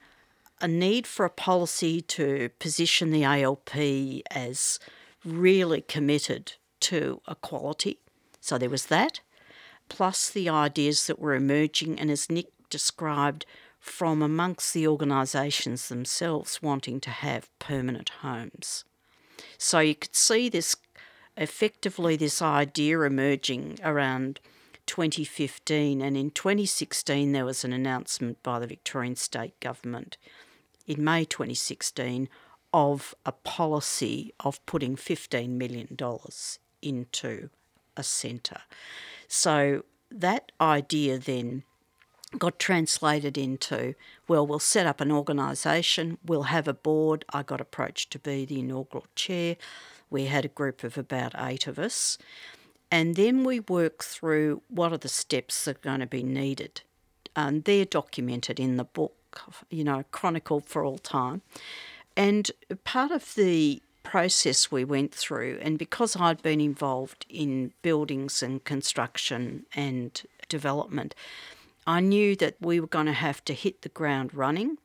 a 0.61 0.67
need 0.67 1.05
for 1.05 1.25
a 1.25 1.29
policy 1.29 2.01
to 2.01 2.49
position 2.59 3.11
the 3.11 3.23
ALP 3.23 3.75
as 4.31 4.79
really 5.23 5.81
committed 5.81 6.53
to 6.79 7.21
equality. 7.27 7.99
So 8.39 8.57
there 8.57 8.69
was 8.69 8.87
that, 8.87 9.19
plus 9.89 10.29
the 10.29 10.49
ideas 10.49 11.07
that 11.07 11.19
were 11.19 11.35
emerging, 11.35 11.99
and 11.99 12.09
as 12.09 12.29
Nick 12.29 12.47
described, 12.69 13.45
from 13.79 14.21
amongst 14.21 14.73
the 14.73 14.87
organisations 14.87 15.87
themselves 15.89 16.61
wanting 16.61 16.99
to 17.01 17.09
have 17.09 17.49
permanent 17.59 18.09
homes. 18.21 18.85
So 19.63 19.79
you 19.79 19.95
could 19.95 20.13
see 20.13 20.49
this 20.49 20.75
effectively 21.37 22.17
this 22.17 22.41
idea 22.41 22.99
emerging 22.99 23.79
around 23.81 24.41
2015, 24.87 26.01
and 26.01 26.17
in 26.17 26.31
2016 26.31 27.31
there 27.31 27.45
was 27.45 27.63
an 27.63 27.71
announcement 27.71 28.43
by 28.43 28.59
the 28.59 28.67
Victorian 28.67 29.15
State 29.15 29.57
Government 29.61 30.17
in 30.85 31.01
May 31.01 31.23
2016 31.23 32.27
of 32.73 33.15
a 33.25 33.31
policy 33.31 34.33
of 34.41 34.63
putting 34.65 34.97
$15 34.97 35.51
million 35.51 35.97
into 36.81 37.49
a 37.95 38.03
centre. 38.03 38.63
So 39.29 39.85
that 40.11 40.51
idea 40.59 41.17
then 41.17 41.63
got 42.39 42.59
translated 42.59 43.37
into 43.37 43.95
well, 44.27 44.47
we'll 44.47 44.59
set 44.59 44.85
up 44.85 45.01
an 45.01 45.11
organisation, 45.11 46.17
we'll 46.25 46.43
have 46.43 46.67
a 46.67 46.73
board. 46.73 47.25
I 47.33 47.43
got 47.43 47.61
approached 47.61 48.11
to 48.11 48.19
be 48.19 48.45
the 48.45 48.59
inaugural 48.59 49.05
chair. 49.15 49.57
We 50.09 50.25
had 50.25 50.45
a 50.45 50.49
group 50.49 50.83
of 50.83 50.97
about 50.97 51.33
eight 51.37 51.67
of 51.67 51.77
us. 51.77 52.17
And 52.89 53.15
then 53.15 53.43
we 53.43 53.59
work 53.59 54.03
through 54.03 54.61
what 54.69 54.93
are 54.93 54.97
the 54.97 55.09
steps 55.09 55.65
that 55.65 55.77
are 55.77 55.79
going 55.79 55.99
to 55.99 56.05
be 56.05 56.23
needed. 56.23 56.81
And 57.35 57.63
they're 57.63 57.85
documented 57.85 58.59
in 58.59 58.77
the 58.77 58.83
book, 58.83 59.41
you 59.69 59.83
know, 59.83 60.05
chronicled 60.11 60.65
for 60.65 60.85
all 60.85 60.99
time. 60.99 61.41
And 62.15 62.51
part 62.83 63.11
of 63.11 63.33
the 63.33 63.81
process 64.03 64.71
we 64.71 64.85
went 64.85 65.13
through, 65.13 65.57
and 65.61 65.79
because 65.79 66.15
I'd 66.15 66.43
been 66.43 66.61
involved 66.61 67.25
in 67.29 67.73
buildings 67.81 68.43
and 68.43 68.63
construction 68.63 69.65
and 69.73 70.21
development, 70.47 71.15
I 71.85 71.99
knew 71.99 72.35
that 72.37 72.55
we 72.61 72.79
were 72.79 72.87
going 72.87 73.07
to 73.07 73.13
have 73.13 73.43
to 73.45 73.53
hit 73.53 73.81
the 73.81 73.89
ground 73.89 74.33
running. 74.33 74.77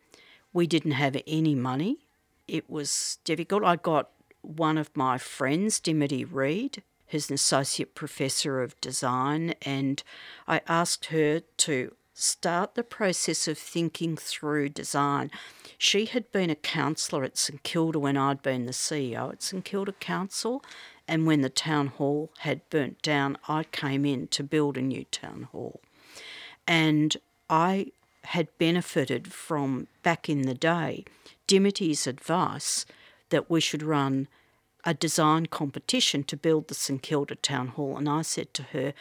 We 0.52 0.66
didn't 0.66 0.92
have 0.92 1.16
any 1.26 1.54
money. 1.54 1.98
It 2.46 2.68
was 2.68 3.18
difficult. 3.24 3.62
I 3.64 3.76
got 3.76 4.10
one 4.42 4.78
of 4.78 4.96
my 4.96 5.18
friends, 5.18 5.78
Dimity 5.80 6.24
Reed, 6.24 6.82
who's 7.08 7.28
an 7.28 7.34
associate 7.34 7.94
professor 7.94 8.62
of 8.62 8.80
design, 8.80 9.54
and 9.62 10.02
I 10.46 10.60
asked 10.66 11.06
her 11.06 11.40
to 11.40 11.94
start 12.14 12.74
the 12.74 12.82
process 12.82 13.46
of 13.46 13.56
thinking 13.56 14.16
through 14.16 14.70
design. 14.70 15.30
She 15.76 16.06
had 16.06 16.32
been 16.32 16.50
a 16.50 16.56
councillor 16.56 17.22
at 17.22 17.38
St 17.38 17.62
Kilda 17.62 17.98
when 17.98 18.16
I'd 18.16 18.42
been 18.42 18.66
the 18.66 18.72
CEO 18.72 19.32
at 19.32 19.42
St 19.42 19.64
Kilda 19.64 19.92
Council, 19.92 20.64
and 21.06 21.26
when 21.26 21.42
the 21.42 21.48
town 21.48 21.86
hall 21.86 22.30
had 22.38 22.68
burnt 22.70 23.00
down, 23.02 23.38
I 23.46 23.64
came 23.64 24.04
in 24.04 24.26
to 24.28 24.42
build 24.42 24.76
a 24.76 24.82
new 24.82 25.04
town 25.04 25.48
hall. 25.52 25.80
And 26.68 27.16
I 27.48 27.92
had 28.24 28.56
benefited 28.58 29.32
from 29.32 29.88
back 30.02 30.28
in 30.28 30.42
the 30.42 30.54
day 30.54 31.04
Dimity's 31.46 32.06
advice 32.06 32.84
that 33.30 33.50
we 33.50 33.60
should 33.60 33.82
run 33.82 34.28
a 34.84 34.92
design 34.92 35.46
competition 35.46 36.22
to 36.24 36.36
build 36.36 36.68
the 36.68 36.74
St 36.74 37.02
Kilda 37.02 37.36
Town 37.36 37.68
Hall. 37.68 37.96
And 37.96 38.08
I 38.08 38.22
said 38.22 38.52
to 38.54 38.62
her, 38.74 38.92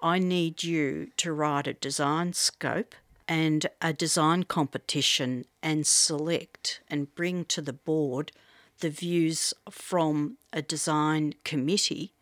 I 0.00 0.18
need 0.18 0.62
you 0.62 1.10
to 1.16 1.32
write 1.32 1.66
a 1.66 1.72
design 1.72 2.34
scope 2.34 2.94
and 3.26 3.66
a 3.80 3.92
design 3.92 4.44
competition 4.44 5.46
and 5.62 5.86
select 5.86 6.80
and 6.88 7.14
bring 7.14 7.44
to 7.46 7.62
the 7.62 7.72
board 7.72 8.30
the 8.80 8.90
views 8.90 9.54
from 9.70 10.36
a 10.52 10.60
design 10.60 11.34
committee, 11.44 12.12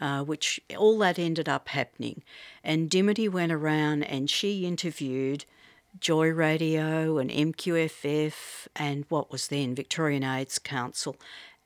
uh, 0.00 0.22
which 0.22 0.60
all 0.76 0.98
that 0.98 1.18
ended 1.18 1.48
up 1.48 1.68
happening. 1.68 2.22
And 2.62 2.90
Dimity 2.90 3.28
went 3.28 3.52
around 3.52 4.02
and 4.04 4.28
she 4.28 4.66
interviewed 4.66 5.44
Joy 5.98 6.28
Radio 6.28 7.18
and 7.18 7.30
MQFF 7.30 8.68
and 8.76 9.06
what 9.08 9.32
was 9.32 9.48
then 9.48 9.74
Victorian 9.74 10.24
AIDS 10.24 10.58
Council 10.58 11.16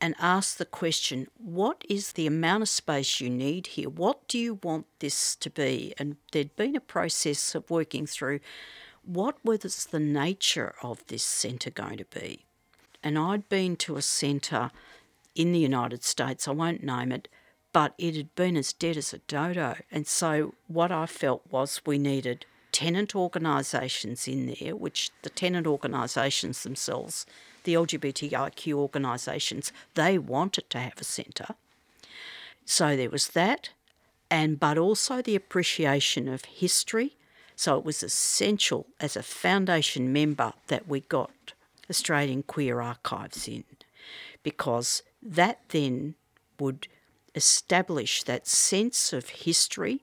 and 0.01 0.15
asked 0.19 0.59
the 0.59 0.65
question 0.65 1.27
what 1.37 1.85
is 1.89 2.13
the 2.13 2.27
amount 2.27 2.63
of 2.63 2.69
space 2.69 3.21
you 3.21 3.29
need 3.29 3.69
here? 3.69 3.89
What 3.89 4.27
do 4.29 4.39
you 4.39 4.59
want 4.63 4.87
this 5.01 5.37
to 5.37 5.51
be? 5.51 5.95
And 5.99 6.17
there'd 6.33 6.57
been 6.57 6.77
a 6.77 6.81
process 6.81 7.55
of 7.55 7.69
working 7.71 8.07
through 8.07 8.41
what 9.03 9.37
was 9.45 9.87
the 9.87 10.01
nature 10.01 10.75
of 10.83 11.07
this 11.09 11.23
centre 11.23 11.71
going 11.71 11.97
to 11.99 12.05
be? 12.05 12.45
And 13.03 13.19
I'd 13.19 13.49
been 13.49 13.77
to 13.77 13.97
a 13.97 14.03
centre 14.03 14.71
in 15.35 15.53
the 15.53 15.59
United 15.59 16.05
States, 16.05 16.47
I 16.47 16.53
won't 16.53 16.83
name 16.83 17.13
it, 17.13 17.29
but 17.73 17.95
it 17.99 18.17
had 18.17 18.35
been 18.35 18.57
as 18.57 18.73
dead 18.73 18.97
as 18.97 19.12
a 19.12 19.19
dodo. 19.19 19.77
And 19.91 20.07
so 20.07 20.55
what 20.67 20.91
I 20.91 21.07
felt 21.07 21.43
was 21.50 21.81
we 21.87 21.99
needed 21.99 22.47
tenant 22.73 23.15
organisations 23.15 24.29
in 24.29 24.55
there, 24.59 24.77
which 24.77 25.11
the 25.23 25.31
tenant 25.31 25.67
organisations 25.67 26.62
themselves 26.62 27.27
the 27.65 27.75
LGBTIQ 27.75 28.73
organisations, 28.75 29.73
they 29.95 30.19
wanted 30.19 30.71
to 30.71 30.79
have 30.79 30.95
a 31.00 31.05
centre. 31.05 31.55
So 32.65 32.97
there 32.97 33.11
was 33.11 33.29
that, 33.29 33.71
and 34.31 34.59
but 34.61 34.79
also 34.79 35.21
the 35.21 35.37
appreciation 35.37 36.29
of 36.29 36.45
history. 36.45 37.17
So 37.57 37.77
it 37.79 37.85
was 37.85 38.03
essential 38.03 38.87
as 39.00 39.17
a 39.17 39.23
foundation 39.23 40.12
member 40.12 40.55
that 40.69 40.89
we 40.89 41.00
got 41.00 41.53
Australian 41.91 42.43
Queer 42.45 42.81
Archives 42.81 43.47
in, 43.49 43.65
because 44.43 45.03
that 45.23 45.61
then 45.69 46.15
would 46.59 46.89
establish 47.35 48.23
that 48.23 48.47
sense 48.47 49.13
of 49.13 49.29
history 49.29 50.01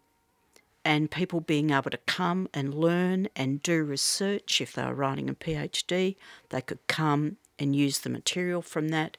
and 0.83 1.11
people 1.11 1.41
being 1.41 1.71
able 1.71 1.91
to 1.91 1.97
come 1.97 2.47
and 2.53 2.73
learn 2.73 3.27
and 3.35 3.61
do 3.61 3.83
research. 3.83 4.61
If 4.61 4.73
they 4.73 4.85
were 4.85 4.93
writing 4.93 5.29
a 5.29 5.33
PhD, 5.33 6.15
they 6.49 6.61
could 6.61 6.79
come 6.87 7.37
and 7.59 7.75
use 7.75 7.99
the 7.99 8.09
material 8.09 8.61
from 8.61 8.89
that, 8.89 9.17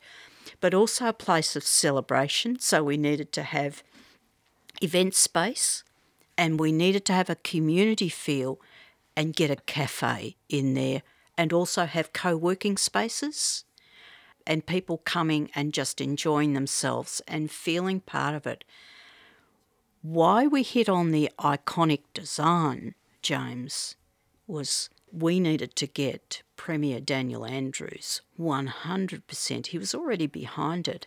but 0.60 0.72
also 0.72 1.06
a 1.08 1.12
place 1.12 1.56
of 1.56 1.64
celebration. 1.64 2.58
So 2.58 2.82
we 2.82 2.96
needed 2.96 3.32
to 3.32 3.42
have 3.42 3.82
event 4.80 5.14
space 5.14 5.84
and 6.36 6.58
we 6.58 6.72
needed 6.72 7.04
to 7.06 7.12
have 7.12 7.28
a 7.28 7.34
community 7.34 8.08
feel 8.08 8.60
and 9.16 9.34
get 9.34 9.50
a 9.50 9.56
cafe 9.56 10.36
in 10.48 10.74
there 10.74 11.02
and 11.36 11.52
also 11.52 11.84
have 11.84 12.12
co 12.12 12.36
working 12.36 12.76
spaces 12.76 13.64
and 14.48 14.64
people 14.66 14.98
coming 15.04 15.50
and 15.54 15.74
just 15.74 16.00
enjoying 16.00 16.54
themselves 16.54 17.20
and 17.28 17.50
feeling 17.50 18.00
part 18.00 18.34
of 18.34 18.46
it. 18.46 18.64
Why 20.00 20.46
we 20.46 20.62
hit 20.62 20.88
on 20.88 21.10
the 21.10 21.30
iconic 21.38 22.00
design, 22.14 22.94
James, 23.20 23.94
was 24.46 24.88
we 25.12 25.38
needed 25.38 25.76
to 25.76 25.86
get 25.86 26.42
Premier 26.56 26.98
Daniel 26.98 27.44
Andrews 27.44 28.22
100%. 28.40 29.66
He 29.66 29.78
was 29.78 29.94
already 29.94 30.26
behind 30.26 30.88
it, 30.88 31.06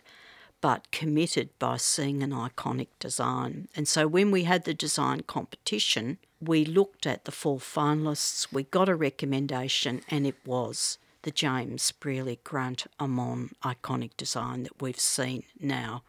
but 0.60 0.92
committed 0.92 1.50
by 1.58 1.78
seeing 1.78 2.22
an 2.22 2.30
iconic 2.30 2.88
design. 3.00 3.66
And 3.74 3.88
so 3.88 4.06
when 4.06 4.30
we 4.30 4.44
had 4.44 4.64
the 4.64 4.74
design 4.74 5.22
competition, 5.22 6.18
we 6.40 6.64
looked 6.64 7.06
at 7.06 7.24
the 7.24 7.32
four 7.32 7.58
finalists, 7.58 8.52
we 8.52 8.64
got 8.64 8.88
a 8.88 8.94
recommendation, 8.94 10.02
and 10.08 10.28
it 10.28 10.36
was 10.44 10.98
the 11.22 11.30
James 11.30 11.92
Brearley 11.92 12.38
Grant 12.44 12.86
Amon 13.00 13.50
iconic 13.62 14.16
design 14.16 14.64
that 14.64 14.80
we've 14.80 14.98
seen 14.98 15.44
now 15.60 16.02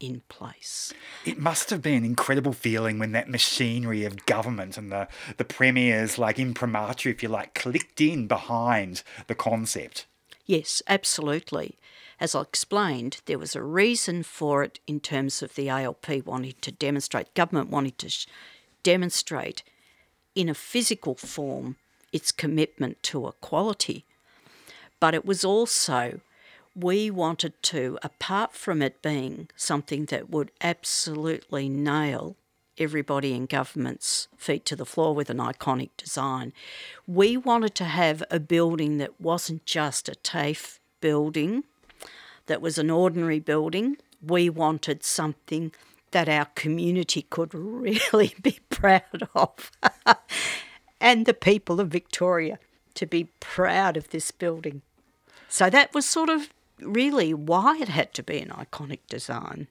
in 0.00 0.22
place. 0.28 0.92
It 1.26 1.38
must 1.38 1.70
have 1.70 1.82
been 1.82 1.98
an 1.98 2.04
incredible 2.04 2.52
feeling 2.52 2.98
when 2.98 3.12
that 3.12 3.28
machinery 3.28 4.04
of 4.04 4.24
government 4.26 4.78
and 4.78 4.90
the, 4.90 5.08
the 5.36 5.44
premiers, 5.44 6.18
like 6.18 6.38
imprimatur, 6.38 7.10
if 7.10 7.22
you 7.22 7.28
like, 7.28 7.54
clicked 7.54 8.00
in 8.00 8.26
behind 8.26 9.02
the 9.26 9.34
concept. 9.34 10.06
Yes, 10.46 10.82
absolutely. 10.88 11.78
As 12.18 12.34
I 12.34 12.42
explained, 12.42 13.20
there 13.26 13.38
was 13.38 13.54
a 13.54 13.62
reason 13.62 14.22
for 14.22 14.62
it 14.62 14.80
in 14.86 15.00
terms 15.00 15.42
of 15.42 15.54
the 15.54 15.68
ALP 15.68 16.26
wanting 16.26 16.54
to 16.60 16.72
demonstrate, 16.72 17.34
government 17.34 17.70
wanting 17.70 17.94
to 17.98 18.08
sh- 18.08 18.26
demonstrate 18.82 19.62
in 20.34 20.48
a 20.48 20.54
physical 20.54 21.14
form 21.14 21.76
its 22.12 22.32
commitment 22.32 23.02
to 23.04 23.28
equality. 23.28 24.04
But 25.00 25.14
it 25.14 25.24
was 25.24 25.44
also 25.44 26.20
we 26.74 27.10
wanted 27.10 27.60
to, 27.64 27.98
apart 28.02 28.54
from 28.54 28.80
it 28.80 29.02
being 29.02 29.48
something 29.56 30.04
that 30.06 30.30
would 30.30 30.52
absolutely 30.60 31.68
nail 31.68 32.36
everybody 32.78 33.34
in 33.34 33.46
government's 33.46 34.28
feet 34.36 34.64
to 34.64 34.76
the 34.76 34.86
floor 34.86 35.14
with 35.14 35.30
an 35.30 35.38
iconic 35.38 35.90
design, 35.96 36.52
we 37.06 37.36
wanted 37.36 37.74
to 37.74 37.84
have 37.84 38.22
a 38.30 38.38
building 38.38 38.98
that 38.98 39.20
wasn't 39.20 39.66
just 39.66 40.08
a 40.08 40.14
TAFE 40.14 40.78
building, 41.00 41.64
that 42.46 42.62
was 42.62 42.78
an 42.78 42.90
ordinary 42.90 43.40
building. 43.40 43.96
We 44.22 44.48
wanted 44.48 45.02
something 45.02 45.72
that 46.10 46.28
our 46.28 46.46
community 46.54 47.22
could 47.22 47.54
really 47.54 48.34
be 48.40 48.58
proud 48.70 49.28
of. 49.34 49.70
and 51.00 51.26
the 51.26 51.34
people 51.34 51.80
of 51.80 51.88
Victoria 51.88 52.58
to 52.94 53.06
be 53.06 53.28
proud 53.40 53.96
of 53.96 54.10
this 54.10 54.30
building. 54.30 54.82
So 55.50 55.68
that 55.68 55.92
was 55.92 56.06
sort 56.06 56.30
of 56.30 56.48
really 56.80 57.34
why 57.34 57.76
it 57.78 57.88
had 57.88 58.14
to 58.14 58.22
be 58.22 58.38
an 58.38 58.50
iconic 58.50 59.00
design. 59.08 59.66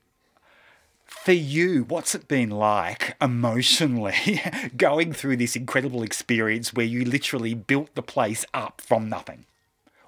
For 1.05 1.31
you, 1.31 1.85
what's 1.85 2.13
it 2.13 2.27
been 2.27 2.51
like 2.51 3.15
emotionally 3.21 4.41
going 4.77 5.13
through 5.13 5.37
this 5.37 5.55
incredible 5.55 6.03
experience 6.03 6.73
where 6.73 6.85
you 6.85 7.05
literally 7.05 7.53
built 7.53 7.95
the 7.95 8.03
place 8.03 8.45
up 8.53 8.81
from 8.81 9.09
nothing 9.09 9.45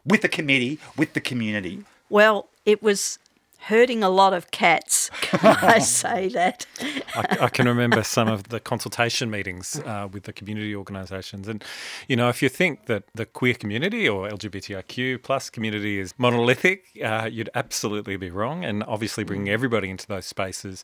with 0.06 0.22
the 0.22 0.30
committee, 0.30 0.78
with 0.98 1.14
the 1.14 1.22
community? 1.22 1.86
Well, 2.10 2.50
it 2.66 2.84
was 2.84 3.18
hurting 3.62 4.04
a 4.04 4.10
lot 4.10 4.34
of 4.34 4.52
cats. 4.52 5.10
Can 5.22 5.40
I 5.44 5.80
say 6.02 6.30
that? 6.30 6.66
I, 7.16 7.38
I, 7.42 7.50
can 7.50 7.68
remember 7.68 8.04
some 8.04 8.28
of 8.28 8.50
the 8.50 8.60
consultation 8.60 9.30
meetings 9.30 9.80
uh, 9.86 10.08
with 10.12 10.24
the 10.24 10.34
community 10.34 10.76
organisations, 10.76 11.48
and 11.48 11.64
you 12.08 12.16
know, 12.16 12.30
if 12.30 12.42
you 12.42 12.50
think 12.50 12.86
that 12.86 13.04
the 13.14 13.26
queer 13.26 13.54
community 13.54 14.08
or 14.10 14.28
LGBTIQ 14.30 15.22
plus 15.24 15.50
community 15.50 16.00
is 16.00 16.14
monolithic, 16.18 16.86
uh, 17.04 17.30
you'd 17.32 17.50
absolutely 17.56 18.18
be 18.18 18.30
wrong. 18.30 18.66
And 18.66 18.84
obviously, 18.84 19.24
bringing 19.24 19.48
mm. 19.48 19.54
everybody 19.54 19.90
into 19.90 20.08
those 20.08 20.26
spaces 20.26 20.84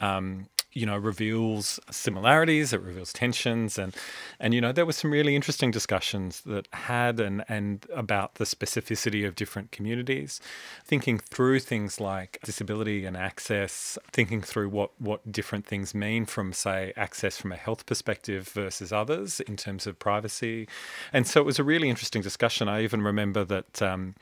um, 0.00 0.48
you 0.72 0.84
know 0.84 0.96
reveals 0.96 1.78
similarities 1.90 2.72
it 2.72 2.82
reveals 2.82 3.12
tensions 3.12 3.78
and 3.78 3.94
and 4.40 4.52
you 4.52 4.60
know 4.60 4.72
there 4.72 4.84
were 4.84 4.92
some 4.92 5.10
really 5.10 5.36
interesting 5.36 5.70
discussions 5.70 6.40
that 6.42 6.66
had 6.72 7.20
and 7.20 7.44
and 7.48 7.86
about 7.94 8.34
the 8.34 8.44
specificity 8.44 9.26
of 9.26 9.36
different 9.36 9.70
communities 9.70 10.40
thinking 10.84 11.18
through 11.18 11.60
things 11.60 12.00
like 12.00 12.38
disability 12.44 13.04
and 13.04 13.16
access 13.16 13.96
thinking 14.12 14.42
through 14.42 14.68
what 14.68 14.90
what 15.00 15.30
different 15.30 15.64
things 15.64 15.94
mean 15.94 16.26
from 16.26 16.52
say 16.52 16.92
access 16.96 17.36
from 17.38 17.52
a 17.52 17.56
health 17.56 17.86
perspective 17.86 18.48
versus 18.48 18.92
others 18.92 19.40
in 19.40 19.56
terms 19.56 19.86
of 19.86 19.98
privacy. 19.98 20.68
And 21.12 21.26
so 21.26 21.40
it 21.40 21.44
was 21.44 21.58
a 21.58 21.64
really 21.64 21.88
interesting 21.88 22.22
discussion. 22.22 22.68
I 22.68 22.82
even 22.82 23.02
remember 23.02 23.44
that 23.44 23.82
um, 23.82 24.14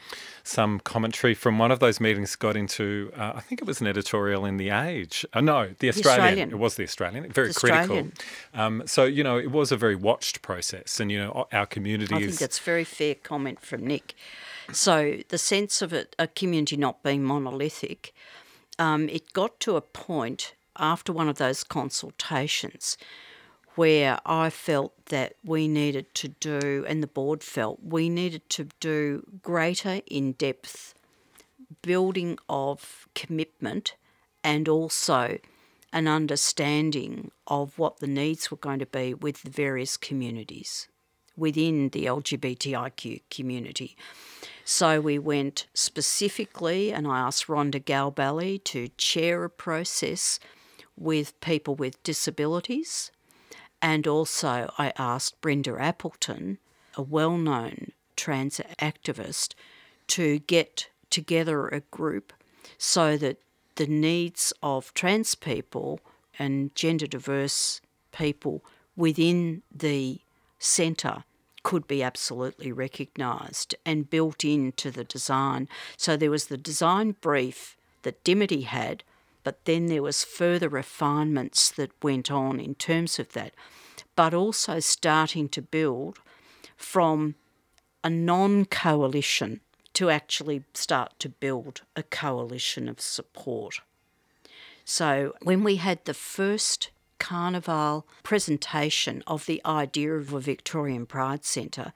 some 0.45 0.81
commentary 0.81 1.35
from 1.35 1.59
one 1.59 1.71
of 1.71 1.81
those 1.81 2.01
meetings 2.01 2.37
got 2.37 2.57
into 2.57 3.13
uh, 3.17 3.33
i 3.35 3.41
think 3.41 3.61
it 3.61 3.67
was 3.67 3.81
an 3.81 3.87
editorial 3.87 4.45
in 4.45 4.57
the 4.57 4.71
age. 4.71 5.25
Uh, 5.33 5.41
no 5.41 5.72
the 5.79 5.89
australian 5.89 6.23
Australian. 6.23 6.51
It 6.51 6.59
was 6.59 6.75
the 6.77 6.85
Australian, 6.85 7.33
very 7.33 7.53
critical. 7.53 8.09
Um, 8.55 8.83
so 8.87 9.05
you 9.05 9.25
know, 9.25 9.39
it 9.39 9.51
was 9.51 9.73
a 9.73 9.77
very 9.77 9.97
watched 9.97 10.43
process, 10.43 11.01
and 11.01 11.11
you 11.11 11.19
know, 11.19 11.47
our 11.53 11.67
community 11.67 12.15
I 12.15 12.21
think 12.21 12.39
that's 12.39 12.59
a 12.59 12.63
very 12.63 12.85
fair 12.85 13.15
comment 13.15 13.61
from 13.61 13.87
Nick. 13.87 14.15
So 14.73 15.19
the 15.29 15.39
sense 15.39 15.83
of 15.83 15.93
it, 15.93 16.15
a 16.19 16.27
community 16.27 16.77
not 16.77 17.03
being 17.03 17.23
monolithic, 17.25 18.15
um, 18.79 19.09
it 19.09 19.33
got 19.33 19.61
to 19.61 19.77
a 19.77 19.81
point 19.81 20.55
after 20.79 21.13
one 21.13 21.29
of 21.29 21.39
those 21.39 21.65
consultations 21.65 22.97
where 23.75 24.19
I 24.27 24.51
felt 24.51 25.07
that 25.07 25.35
we 25.45 25.67
needed 25.67 26.15
to 26.17 26.29
do, 26.29 26.85
and 26.87 27.03
the 27.03 27.07
board 27.07 27.43
felt 27.43 27.81
we 27.83 28.09
needed 28.09 28.49
to 28.51 28.69
do 28.81 29.25
greater 29.43 30.01
in 30.07 30.33
depth 30.33 30.95
building 31.81 32.39
of 32.49 33.09
commitment 33.15 33.97
and 34.45 34.69
also 34.69 35.39
an 35.93 36.09
understanding 36.09 37.31
of 37.47 37.79
what 37.79 38.01
the 38.01 38.07
needs 38.07 38.51
were 38.51 38.57
going 38.57 38.79
to 38.79 38.87
be 38.87 39.15
with 39.15 39.43
the 39.43 39.51
various 39.51 39.97
communities 39.97 40.89
within 41.37 41.89
the 41.91 42.07
LGBTIQ 42.07 43.23
community. 43.31 43.97
So 44.65 45.01
we 45.01 45.19
went 45.19 45.67
specifically, 45.75 46.93
and 46.93 47.07
I 47.07 47.19
asked 47.21 47.47
Rhonda 47.47 47.83
Galbally 47.83 48.63
to 48.65 48.89
chair 48.97 49.45
a 49.45 49.51
process 49.51 50.39
with 50.97 51.39
people 51.41 51.75
with 51.75 52.03
disabilities. 52.03 53.11
And 53.81 54.07
also, 54.07 54.73
I 54.79 54.93
asked 54.97 55.41
Brenda 55.41 55.77
Appleton, 55.79 56.59
a 56.97 57.03
well 57.03 57.37
known 57.37 57.93
trans 58.15 58.61
activist, 58.79 59.55
to 60.09 60.39
get 60.41 60.89
together 61.11 61.69
a 61.69 61.81
group 61.81 62.33
so 62.79 63.17
that 63.17 63.39
the 63.77 63.87
needs 63.87 64.53
of 64.63 64.93
trans 64.95 65.35
people 65.35 66.01
and 66.39 66.75
gender 66.75 67.07
diverse 67.07 67.81
people 68.13 68.65
within 68.97 69.63
the 69.75 70.21
centre 70.59 71.25
could 71.63 71.87
be 71.87 72.03
absolutely 72.03 72.73
recognised 72.73 73.75
and 73.87 74.11
built 74.11 74.45
into 74.45 74.91
the 74.91 75.05
design. 75.05 75.69
So 75.97 76.17
there 76.17 76.31
was 76.31 76.47
the 76.47 76.57
design 76.57 77.17
brief 77.21 77.77
that 78.03 78.25
Dimity 78.25 78.63
had, 78.63 79.05
but 79.45 79.65
then 79.65 79.87
there 79.87 80.03
was 80.03 80.25
further 80.25 80.69
refinements 80.69 81.71
that 81.71 81.93
went 82.03 82.31
on 82.31 82.59
in 82.59 82.75
terms 82.75 83.19
of 83.19 83.33
that, 83.33 83.55
but 84.17 84.35
also 84.35 84.81
starting 84.81 85.49
to 85.51 85.63
build 85.63 86.19
from 86.77 87.37
a 88.05 88.11
non-coalition 88.11 89.61
to 89.95 90.11
actually 90.11 90.65
start 90.75 91.19
to 91.19 91.29
build 91.29 91.83
a 91.97 92.03
coalition 92.03 92.89
of 92.89 93.01
support. 93.01 93.81
So 94.85 95.35
when 95.43 95.63
we 95.63 95.77
had 95.77 96.05
the 96.05 96.15
first 96.15 96.91
carnival 97.19 98.07
presentation 98.23 99.23
of 99.27 99.47
the 99.47 99.61
idea 99.65 100.15
of 100.15 100.33
a 100.33 100.41
Victorian 100.41 101.07
Pride 101.07 101.45
Centre, 101.45 101.93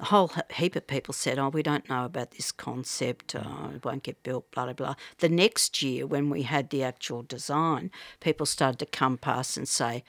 a 0.00 0.06
whole 0.06 0.32
heap 0.52 0.74
of 0.74 0.88
people 0.88 1.14
said, 1.14 1.38
"Oh, 1.38 1.50
we 1.50 1.62
don't 1.62 1.88
know 1.88 2.04
about 2.04 2.32
this 2.32 2.50
concept. 2.50 3.36
Uh, 3.36 3.68
it 3.76 3.84
won't 3.84 4.02
get 4.02 4.24
built." 4.24 4.50
Blah 4.50 4.64
blah 4.64 4.72
blah. 4.72 4.94
The 5.18 5.28
next 5.28 5.82
year, 5.82 6.04
when 6.04 6.30
we 6.30 6.42
had 6.42 6.70
the 6.70 6.82
actual 6.82 7.22
design, 7.22 7.92
people 8.18 8.46
started 8.46 8.80
to 8.80 8.86
come 8.86 9.16
past 9.16 9.56
and 9.56 9.68
say, 9.68 10.02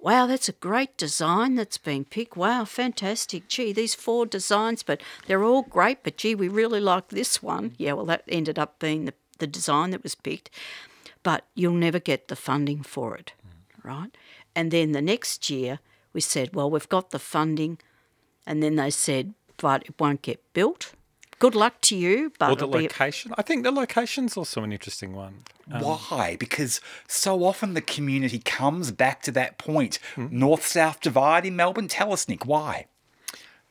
"Wow, 0.00 0.26
that's 0.26 0.48
a 0.48 0.52
great 0.52 0.96
design 0.96 1.54
that's 1.54 1.78
been 1.78 2.04
picked. 2.04 2.36
Wow, 2.36 2.64
fantastic. 2.64 3.48
Gee, 3.48 3.72
these 3.72 3.94
four 3.94 4.26
designs, 4.26 4.82
but 4.82 5.02
they're 5.26 5.44
all 5.44 5.62
great. 5.62 6.02
But 6.02 6.16
gee, 6.16 6.34
we 6.34 6.48
really 6.48 6.80
like 6.80 7.08
this 7.08 7.42
one. 7.42 7.74
Yeah, 7.76 7.92
well, 7.92 8.06
that 8.06 8.24
ended 8.28 8.58
up 8.58 8.78
being 8.78 9.04
the 9.04 9.14
the 9.38 9.46
design 9.46 9.90
that 9.90 10.02
was 10.02 10.14
picked, 10.14 10.50
but 11.22 11.46
you'll 11.54 11.72
never 11.72 11.98
get 11.98 12.28
the 12.28 12.36
funding 12.36 12.82
for 12.82 13.16
it, 13.16 13.32
right? 13.82 14.14
And 14.54 14.70
then 14.70 14.92
the 14.92 15.00
next 15.00 15.48
year, 15.48 15.78
we 16.12 16.20
said, 16.20 16.54
"Well, 16.54 16.70
we've 16.70 16.88
got 16.88 17.10
the 17.10 17.18
funding." 17.18 17.78
And 18.46 18.62
then 18.62 18.76
they 18.76 18.90
said, 18.90 19.34
but 19.60 19.82
it 19.84 19.94
won't 20.00 20.22
get 20.22 20.52
built. 20.52 20.92
Good 21.40 21.54
luck 21.56 21.80
to 21.82 21.96
you, 21.96 22.32
but 22.38 22.50
or 22.50 22.56
the 22.56 22.64
it'll 22.66 22.78
be 22.78 22.82
location. 22.84 23.34
I 23.36 23.42
think 23.42 23.64
the 23.64 23.72
location's 23.72 24.36
also 24.36 24.62
an 24.62 24.72
interesting 24.72 25.14
one. 25.14 25.42
Um, 25.72 25.80
Why? 25.82 26.36
Because 26.38 26.80
so 27.08 27.42
often 27.44 27.74
the 27.74 27.80
community 27.80 28.38
comes 28.38 28.92
back 28.92 29.22
to 29.22 29.32
that 29.32 29.58
point. 29.58 29.98
Hmm. 30.14 30.26
North 30.30 30.66
south 30.66 31.00
divide 31.00 31.44
in 31.46 31.56
Melbourne. 31.56 31.88
Tell 31.88 32.12
us, 32.12 32.28
Nick, 32.28 32.44
why? 32.46 32.86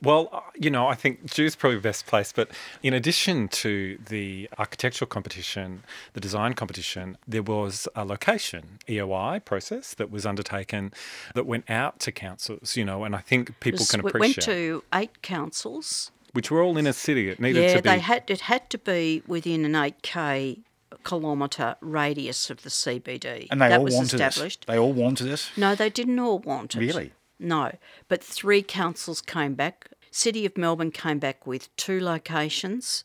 Well, 0.01 0.29
uh, 0.32 0.39
you 0.55 0.69
know, 0.69 0.88
I 0.88 0.95
think 0.95 1.29
Jude's 1.29 1.55
probably 1.58 1.75
the 1.75 1.82
best 1.84 2.05
place, 2.08 2.32
but 2.32 2.49
in 2.82 2.93
addition 2.93 3.49
to 3.49 3.99
the 4.08 4.49
architectural 4.58 5.08
competition, 5.08 5.84
the 6.13 6.21
design 6.21 6.53
competition, 6.53 7.17
there 7.27 7.43
was 7.43 7.88
a 7.95 8.05
location 8.05 8.79
EOI 8.88 9.43
process 9.43 9.93
that 9.95 10.10
was 10.10 10.25
undertaken 10.25 10.93
that 11.36 11.45
went 11.45 11.69
out 11.69 11.99
to 11.99 12.12
councils, 12.13 12.77
you 12.77 12.86
know, 12.86 13.03
and 13.03 13.13
I 13.13 13.19
think 13.19 13.60
people 13.60 13.79
was- 13.79 13.91
can 13.91 14.01
we 14.01 14.10
It 14.12 14.19
went 14.19 14.41
to 14.43 14.84
eight 14.93 15.21
councils. 15.21 16.12
Which 16.34 16.52
were 16.52 16.62
all 16.62 16.78
in 16.78 16.88
a 16.88 16.94
city. 16.94 17.30
It 17.30 17.39
needed 17.39 17.63
Yeah, 17.63 17.76
to 17.78 17.82
be. 17.82 17.89
they 17.89 18.00
had 18.00 18.24
it 18.30 18.42
had 18.42 18.70
to 18.72 18.78
be 18.78 19.24
within 19.28 19.65
an 19.65 19.76
eight 19.76 20.02
k 20.02 20.60
kilometre 21.04 21.76
radius 21.82 22.50
of 22.50 22.63
the 22.63 22.70
CBD. 22.70 23.48
And 23.52 23.62
they 23.62 23.70
that 23.70 23.78
all 23.80 23.86
was 23.86 23.94
wanted 23.96 24.20
established. 24.22 24.63
it. 24.63 24.68
They 24.68 24.78
all 24.78 24.94
wanted 24.94 25.28
it. 25.28 25.50
No, 25.56 25.76
they 25.76 25.89
didn't 25.89 26.20
all 26.20 26.39
want 26.39 26.76
it. 26.76 26.80
Really? 26.80 27.13
No, 27.39 27.72
but 28.08 28.24
three 28.24 28.62
councils 28.62 29.22
came 29.22 29.54
back. 29.54 29.89
City 30.12 30.46
of 30.46 30.58
Melbourne 30.58 30.92
came 30.92 31.20
back 31.20 31.46
with 31.48 31.74
two 31.78 32.00
locations. 32.02 33.04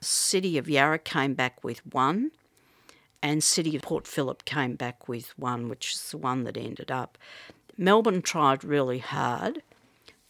City 0.00 0.58
of 0.58 0.68
Yarra 0.68 0.98
came 0.98 1.34
back 1.34 1.62
with 1.64 1.84
one, 1.86 2.30
and 3.22 3.42
City 3.44 3.76
of 3.76 3.82
Port 3.82 4.06
Phillip 4.06 4.44
came 4.44 4.74
back 4.74 5.08
with 5.08 5.32
one, 5.38 5.68
which 5.68 5.94
is 5.94 6.10
the 6.10 6.18
one 6.18 6.44
that 6.44 6.56
ended 6.56 6.90
up. 6.90 7.16
Melbourne 7.78 8.20
tried 8.22 8.64
really 8.64 8.98
hard, 8.98 9.62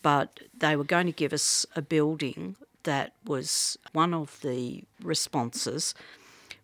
but 0.02 0.40
they 0.56 0.76
were 0.76 0.84
going 0.84 1.06
to 1.06 1.12
give 1.12 1.32
us 1.32 1.66
a 1.76 1.82
building 1.82 2.56
that 2.84 3.12
was 3.24 3.78
one 3.92 4.14
of 4.14 4.40
the 4.40 4.84
responses 5.02 5.94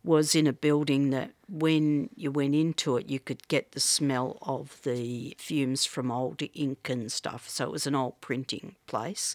was 0.06 0.36
in 0.36 0.46
a 0.46 0.52
building 0.52 1.10
that 1.10 1.32
when 1.48 2.08
you 2.14 2.30
went 2.30 2.54
into 2.54 2.96
it, 2.96 3.10
you 3.10 3.18
could 3.18 3.48
get 3.48 3.72
the 3.72 3.80
smell 3.80 4.38
of 4.40 4.80
the 4.84 5.36
fumes 5.36 5.84
from 5.84 6.12
old 6.12 6.40
ink 6.54 6.88
and 6.88 7.10
stuff. 7.10 7.48
So 7.48 7.64
it 7.64 7.72
was 7.72 7.86
an 7.88 7.96
old 7.96 8.20
printing 8.20 8.76
place. 8.86 9.34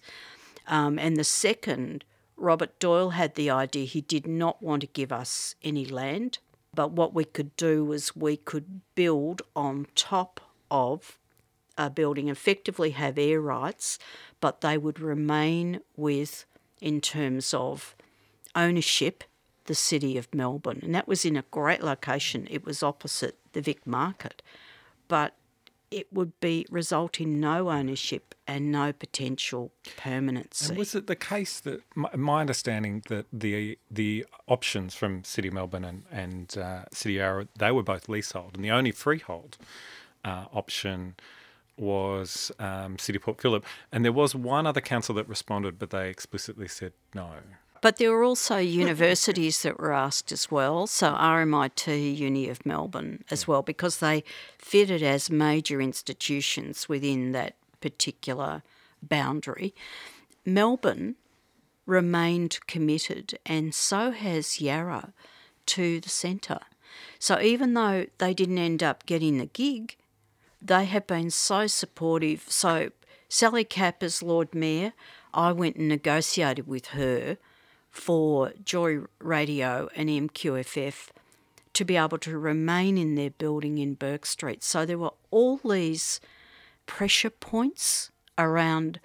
Um, 0.68 0.98
and 0.98 1.18
the 1.18 1.26
second, 1.26 2.06
Robert 2.38 2.80
Doyle 2.80 3.10
had 3.10 3.36
the 3.36 3.50
idea 3.50 3.86
he 3.86 4.02
did 4.02 4.26
not 4.26 4.64
want 4.64 4.82
to 4.82 4.88
give 4.88 5.12
us 5.12 5.56
any 5.62 5.86
land, 5.86 6.40
but 6.74 6.92
what 6.92 7.14
we 7.14 7.26
could 7.26 7.56
do 7.58 7.84
was 7.84 8.16
we 8.16 8.38
could 8.38 8.82
build 8.96 9.42
on 9.56 9.88
top 9.94 10.40
of 10.72 11.18
a 11.78 11.90
building, 11.90 12.30
effectively 12.30 12.92
have 12.92 13.18
air 13.18 13.42
rights, 13.42 13.98
but 14.40 14.62
they 14.62 14.78
would 14.78 15.00
remain 15.00 15.82
with, 15.96 16.46
in 16.80 17.02
terms 17.02 17.54
of 17.54 17.96
ownership, 18.56 19.24
the 19.66 19.76
city 19.76 20.18
of 20.18 20.34
Melbourne. 20.34 20.80
And 20.82 20.94
that 20.96 21.08
was 21.08 21.26
in 21.26 21.38
a 21.38 21.44
great 21.52 21.84
location. 21.84 22.48
It 22.50 22.66
was 22.66 22.84
opposite 22.84 23.38
the 23.54 23.62
Vic 23.62 23.86
Market. 23.86 24.42
But 25.08 25.36
it 25.92 26.08
would 26.12 26.40
be 26.40 26.66
result 26.72 27.20
in 27.20 27.40
no 27.40 27.70
ownership 27.70 28.34
and 28.48 28.72
no 28.72 28.94
potential 28.94 29.72
permanency. 29.98 30.70
And 30.70 30.78
was 30.78 30.96
it 30.96 31.08
the 31.08 31.18
case 31.18 31.60
that 31.60 31.82
my, 31.96 32.10
my 32.16 32.42
understanding 32.42 33.04
that 33.10 33.26
the 33.32 33.78
the 33.92 34.26
options 34.48 34.96
from 34.96 35.24
City 35.26 35.50
of 35.50 35.54
Melbourne 35.54 35.84
and 35.84 36.04
and 36.10 36.58
uh, 36.58 36.86
City 36.94 37.16
Yarra 37.16 37.48
they 37.58 37.72
were 37.72 37.84
both 37.84 38.08
leasehold, 38.08 38.56
and 38.56 38.64
the 38.64 38.72
only 38.72 38.92
freehold 38.92 39.58
uh, 40.24 40.46
option 40.54 41.16
was 41.82 42.52
um, 42.60 42.98
City 42.98 43.20
Port 43.20 43.42
Phillip, 43.42 43.66
and 43.92 44.06
there 44.06 44.12
was 44.14 44.36
one 44.36 44.66
other 44.68 44.80
council 44.80 45.16
that 45.16 45.28
responded, 45.28 45.80
but 45.80 45.90
they 45.90 46.10
explicitly 46.10 46.68
said 46.68 46.94
no. 47.14 47.32
But 47.82 47.98
there 47.98 48.12
were 48.12 48.24
also 48.24 48.58
universities 48.58 49.64
that 49.64 49.80
were 49.80 49.92
asked 49.92 50.32
as 50.32 50.52
well. 50.52 50.86
So 50.86 51.14
RMIT, 51.14 52.16
Uni 52.16 52.48
of 52.48 52.64
Melbourne 52.64 53.24
as 53.32 53.48
well, 53.48 53.64
because 53.64 53.98
they 53.98 54.24
fitted 54.60 55.02
as 55.02 55.32
major 55.32 55.82
institutions 55.82 56.88
within 56.88 57.32
that 57.32 57.56
particular 57.82 58.62
boundary. 59.02 59.74
Melbourne 60.46 61.16
remained 61.88 62.60
committed, 62.68 63.40
and 63.48 63.74
so 63.74 64.12
has 64.12 64.62
Yarra 64.62 65.12
to 65.66 66.00
the 66.00 66.10
centre. 66.10 66.60
So 67.18 67.42
even 67.42 67.74
though 67.74 68.06
they 68.20 68.36
didn't 68.36 68.60
end 68.60 68.84
up 68.84 69.08
getting 69.08 69.40
the 69.40 69.48
gig, 69.48 69.98
they 70.62 70.86
have 70.86 71.08
been 71.08 71.30
so 71.30 71.68
supportive. 71.68 72.46
So 72.48 72.92
Sally 73.30 73.64
Capp 73.64 74.04
as 74.04 74.22
Lord 74.22 74.54
Mayor, 74.54 74.94
I 75.34 75.52
went 75.52 75.78
and 75.78 75.88
negotiated 75.88 76.68
with 76.68 76.88
her 76.88 77.38
for 77.90 78.54
Joy 78.64 79.02
Radio 79.20 79.90
and 79.96 80.10
MQFF 80.10 81.10
to 81.74 81.86
be 81.86 81.98
able 81.98 82.18
to 82.20 82.38
remain 82.38 82.98
in 82.98 83.16
their 83.16 83.30
building 83.30 83.78
in 83.78 83.96
Bourke 83.96 84.26
Street. 84.26 84.64
So 84.64 84.86
there 84.86 84.98
were 84.98 85.14
all 85.30 85.58
these 85.58 86.20
pressure 86.86 87.30
points 87.30 88.12
around 88.38 89.00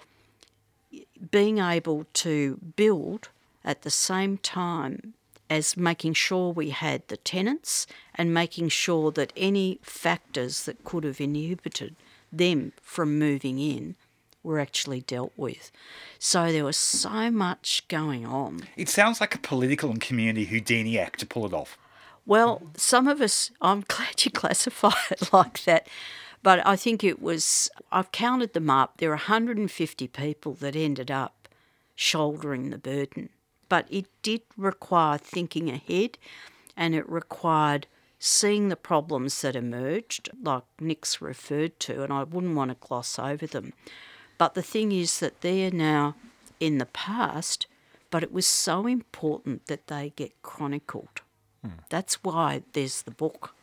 being 1.30 1.58
able 1.58 2.06
to 2.14 2.58
build 2.76 3.28
at 3.64 3.82
the 3.82 3.90
same 3.90 4.38
time 4.38 5.14
as 5.48 5.76
making 5.76 6.14
sure 6.14 6.52
we 6.52 6.70
had 6.70 7.06
the 7.08 7.16
tenants 7.16 7.86
and 8.14 8.34
making 8.34 8.68
sure 8.68 9.10
that 9.12 9.32
any 9.36 9.78
factors 9.82 10.64
that 10.64 10.84
could 10.84 11.04
have 11.04 11.20
inhibited 11.20 11.94
them 12.32 12.72
from 12.82 13.18
moving 13.18 13.58
in 13.58 13.94
were 14.42 14.60
actually 14.60 15.00
dealt 15.00 15.32
with. 15.36 15.70
So 16.18 16.52
there 16.52 16.64
was 16.64 16.76
so 16.76 17.30
much 17.30 17.86
going 17.88 18.24
on. 18.24 18.60
It 18.76 18.88
sounds 18.88 19.20
like 19.20 19.34
a 19.34 19.38
political 19.38 19.90
and 19.90 20.00
community 20.00 20.46
Houdini 20.46 20.98
act 20.98 21.20
to 21.20 21.26
pull 21.26 21.46
it 21.46 21.52
off. 21.52 21.76
Well, 22.24 22.62
some 22.76 23.06
of 23.08 23.20
us, 23.20 23.50
I'm 23.60 23.84
glad 23.86 24.24
you 24.24 24.30
classify 24.30 24.94
it 25.10 25.28
like 25.32 25.64
that, 25.64 25.88
but 26.42 26.64
I 26.66 26.76
think 26.76 27.02
it 27.02 27.20
was, 27.20 27.70
I've 27.90 28.12
counted 28.12 28.52
them 28.52 28.70
up, 28.70 28.98
there 28.98 29.10
are 29.10 29.16
150 29.16 30.08
people 30.08 30.54
that 30.54 30.76
ended 30.76 31.10
up 31.10 31.48
shouldering 31.94 32.70
the 32.70 32.78
burden. 32.78 33.30
But 33.68 33.86
it 33.90 34.06
did 34.22 34.42
require 34.56 35.18
thinking 35.18 35.70
ahead 35.70 36.18
and 36.76 36.94
it 36.94 37.08
required 37.08 37.86
seeing 38.18 38.68
the 38.68 38.76
problems 38.76 39.40
that 39.42 39.56
emerged, 39.56 40.30
like 40.42 40.64
Nick's 40.80 41.20
referred 41.20 41.78
to, 41.80 42.02
and 42.02 42.12
I 42.12 42.22
wouldn't 42.22 42.56
want 42.56 42.70
to 42.70 42.86
gloss 42.86 43.18
over 43.18 43.46
them. 43.46 43.72
But 44.38 44.54
the 44.54 44.62
thing 44.62 44.92
is 44.92 45.20
that 45.20 45.40
they're 45.40 45.70
now 45.70 46.14
in 46.60 46.78
the 46.78 46.86
past, 46.86 47.66
but 48.10 48.22
it 48.22 48.32
was 48.32 48.46
so 48.46 48.86
important 48.86 49.66
that 49.66 49.86
they 49.88 50.12
get 50.16 50.42
chronicled. 50.42 51.20
Hmm. 51.62 51.72
That's 51.88 52.22
why 52.22 52.62
there's 52.72 53.02
the 53.02 53.10
book. 53.10 53.54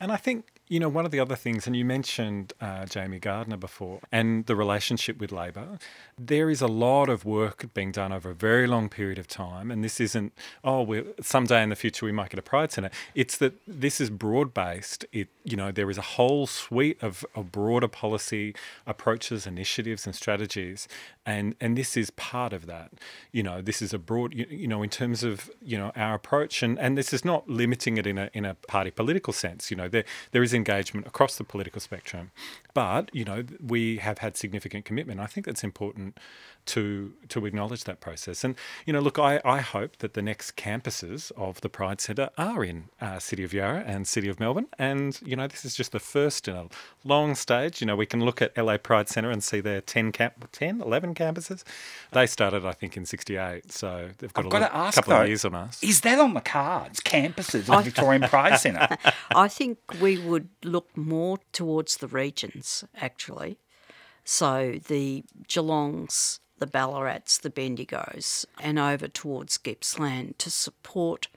And 0.00 0.12
I 0.12 0.16
think 0.16 0.55
you 0.68 0.80
know, 0.80 0.88
one 0.88 1.04
of 1.04 1.12
the 1.12 1.20
other 1.20 1.36
things, 1.36 1.66
and 1.66 1.76
you 1.76 1.84
mentioned 1.84 2.52
uh, 2.60 2.86
Jamie 2.86 3.20
Gardner 3.20 3.56
before, 3.56 4.00
and 4.10 4.46
the 4.46 4.56
relationship 4.56 5.18
with 5.18 5.30
Labor, 5.30 5.78
there 6.18 6.50
is 6.50 6.60
a 6.60 6.66
lot 6.66 7.08
of 7.08 7.24
work 7.24 7.72
being 7.72 7.92
done 7.92 8.12
over 8.12 8.30
a 8.30 8.34
very 8.34 8.66
long 8.66 8.88
period 8.88 9.18
of 9.18 9.28
time. 9.28 9.70
And 9.70 9.84
this 9.84 10.00
isn't, 10.00 10.32
oh, 10.64 10.82
we're, 10.82 11.04
someday 11.20 11.62
in 11.62 11.68
the 11.68 11.76
future 11.76 12.04
we 12.04 12.12
might 12.12 12.30
get 12.30 12.38
a 12.38 12.42
Pride 12.42 12.72
Centre. 12.72 12.90
It's 13.14 13.36
that 13.38 13.54
this 13.66 14.00
is 14.00 14.10
broad 14.10 14.52
based. 14.52 15.04
It, 15.12 15.28
you 15.44 15.56
know, 15.56 15.70
there 15.70 15.88
is 15.88 15.98
a 15.98 16.02
whole 16.02 16.46
suite 16.46 17.00
of, 17.00 17.24
of 17.34 17.52
broader 17.52 17.88
policy 17.88 18.54
approaches, 18.86 19.46
initiatives, 19.46 20.04
and 20.04 20.14
strategies. 20.14 20.88
And, 21.24 21.54
and 21.60 21.76
this 21.76 21.96
is 21.96 22.10
part 22.10 22.52
of 22.52 22.66
that. 22.66 22.92
You 23.30 23.42
know, 23.42 23.60
this 23.62 23.82
is 23.82 23.92
a 23.92 23.98
broad, 23.98 24.34
you, 24.34 24.46
you 24.50 24.66
know, 24.66 24.82
in 24.82 24.90
terms 24.90 25.22
of, 25.22 25.50
you 25.62 25.78
know, 25.78 25.92
our 25.94 26.14
approach. 26.14 26.62
And, 26.62 26.78
and 26.78 26.98
this 26.98 27.12
is 27.12 27.24
not 27.24 27.48
limiting 27.48 27.98
it 27.98 28.06
in 28.06 28.18
a, 28.18 28.30
in 28.32 28.44
a 28.44 28.54
party 28.54 28.90
political 28.90 29.32
sense. 29.32 29.70
You 29.70 29.76
know, 29.76 29.88
there, 29.88 30.04
there 30.32 30.42
is 30.42 30.54
engagement 30.56 31.06
across 31.06 31.36
the 31.36 31.44
political 31.44 31.80
spectrum. 31.80 32.32
But, 32.74 33.14
you 33.14 33.24
know, 33.24 33.44
we 33.64 33.98
have 33.98 34.18
had 34.18 34.36
significant 34.36 34.84
commitment. 34.84 35.20
I 35.20 35.26
think 35.26 35.46
that's 35.46 35.62
important 35.62 36.18
to 36.66 37.12
to 37.28 37.46
acknowledge 37.46 37.84
that 37.84 38.00
process. 38.00 38.44
And, 38.44 38.54
you 38.86 38.92
know, 38.92 39.00
look, 39.00 39.18
I, 39.18 39.40
I 39.44 39.60
hope 39.60 39.96
that 39.98 40.14
the 40.14 40.22
next 40.22 40.56
campuses 40.56 41.32
of 41.36 41.60
the 41.60 41.68
Pride 41.68 42.00
Centre 42.00 42.30
are 42.38 42.64
in 42.64 42.84
uh, 43.00 43.18
City 43.18 43.42
of 43.44 43.52
Yarra 43.52 43.82
and 43.86 44.06
City 44.06 44.28
of 44.28 44.38
Melbourne. 44.38 44.66
And, 44.78 45.20
you 45.24 45.34
know, 45.36 45.46
this 45.46 45.64
is 45.64 45.74
just 45.74 45.92
the 45.92 45.98
first 46.00 46.46
in 46.48 46.54
a 46.56 46.68
long 47.04 47.34
stage. 47.34 47.80
You 47.80 47.86
know, 47.86 47.96
we 47.96 48.06
can 48.06 48.24
look 48.24 48.40
at 48.42 48.56
LA 48.56 48.76
Pride 48.78 49.08
Centre 49.08 49.30
and 49.30 49.42
see 49.42 49.60
their 49.60 49.80
10, 49.80 50.12
camp, 50.12 50.48
10 50.52 50.80
11 50.80 51.14
campuses. 51.14 51.62
They 52.12 52.26
started, 52.26 52.64
I 52.64 52.72
think, 52.72 52.96
in 52.96 53.06
68. 53.06 53.72
So 53.72 54.10
they've 54.18 54.32
got 54.32 54.44
I've 54.44 54.46
a 54.46 54.50
got 54.50 54.60
little- 54.62 54.68
to 54.68 54.76
ask 54.76 54.94
couple 54.96 55.14
though, 55.14 55.22
of 55.22 55.28
years 55.28 55.44
on 55.44 55.54
us. 55.54 55.82
is 55.82 56.00
that 56.02 56.18
on 56.18 56.34
the 56.34 56.40
cards? 56.40 57.00
Campuses 57.00 57.68
of 57.72 57.84
Victorian 57.84 58.22
Pride 58.28 58.58
Centre. 58.58 58.96
I 59.34 59.48
think 59.48 59.78
we 60.00 60.18
would 60.18 60.48
look 60.64 60.96
more 60.96 61.38
towards 61.52 61.96
the 61.98 62.06
regions, 62.08 62.84
actually. 62.96 63.58
So 64.24 64.78
the 64.88 65.24
Geelongs, 65.48 66.40
the 66.58 66.66
Ballarats, 66.66 67.40
the 67.40 67.50
Bendigos, 67.50 68.46
and 68.60 68.78
over 68.78 69.08
towards 69.08 69.58
Gippsland 69.58 70.38
to 70.38 70.50
support 70.50 71.28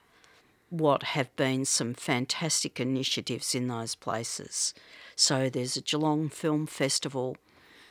what 0.70 1.02
have 1.02 1.34
been 1.36 1.64
some 1.64 1.94
fantastic 1.94 2.78
initiatives 2.80 3.54
in 3.54 3.68
those 3.68 3.94
places. 3.94 4.72
So 5.16 5.50
there's 5.50 5.76
a 5.76 5.82
Geelong 5.82 6.28
Film 6.28 6.66
Festival. 6.66 7.36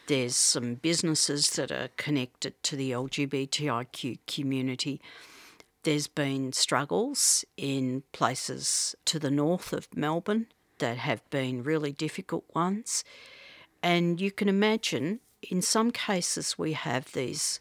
There's 0.08 0.36
some 0.36 0.76
businesses 0.76 1.52
that 1.52 1.72
are 1.72 1.90
connected 1.98 2.62
to 2.64 2.76
the 2.76 2.92
LGBTIQ 2.92 4.20
community. 4.26 5.02
There's 5.84 6.08
been 6.08 6.54
struggles 6.54 7.46
in 7.58 8.04
places 8.12 8.96
to 9.06 9.20
the 9.20 9.30
north 9.30 9.72
of 9.74 9.88
Melbourne 9.96 10.48
that 10.80 10.98
have 10.98 11.30
been 11.30 11.64
really 11.64 11.92
difficult 11.92 12.46
ones. 12.56 13.04
And 13.84 14.20
you 14.20 14.32
can 14.32 14.50
imagine, 14.50 15.20
in 15.42 15.62
some 15.62 15.92
cases, 15.92 16.58
we 16.58 16.74
have 16.74 17.12
these 17.12 17.60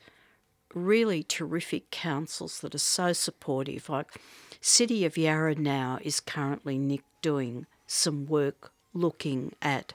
really 0.74 1.22
terrific 1.22 1.90
councils 1.90 2.60
that 2.60 2.74
are 2.74 2.78
so 2.78 3.12
supportive. 3.12 3.88
Like 3.88 4.12
City 4.60 5.04
of 5.04 5.16
Yarra 5.16 5.54
now 5.54 5.98
is 6.02 6.20
currently 6.20 6.78
Nick 6.78 7.02
doing 7.22 7.66
some 7.86 8.26
work 8.26 8.72
looking 8.92 9.54
at 9.62 9.92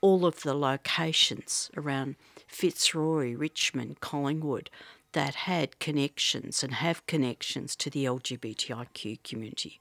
all 0.00 0.26
of 0.26 0.42
the 0.42 0.54
locations 0.54 1.70
around 1.76 2.16
Fitzroy, 2.46 3.34
Richmond, 3.34 4.00
Collingwood 4.00 4.70
that 5.12 5.34
had 5.34 5.78
connections 5.78 6.62
and 6.62 6.74
have 6.74 7.06
connections 7.06 7.74
to 7.76 7.88
the 7.88 8.04
LGBTIQ 8.04 9.22
community, 9.22 9.80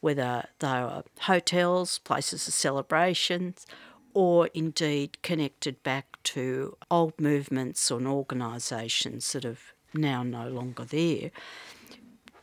whether 0.00 0.48
they 0.58 0.66
are 0.66 1.04
hotels, 1.20 1.98
places 2.00 2.48
of 2.48 2.54
celebrations, 2.54 3.66
or 4.14 4.46
indeed 4.54 5.20
connected 5.22 5.82
back 5.82 6.22
to 6.22 6.76
old 6.90 7.20
movements 7.20 7.90
and 7.90 8.06
organisations 8.06 9.32
that 9.32 9.44
are 9.44 9.58
now 9.92 10.22
no 10.22 10.48
longer 10.48 10.84
there. 10.84 11.30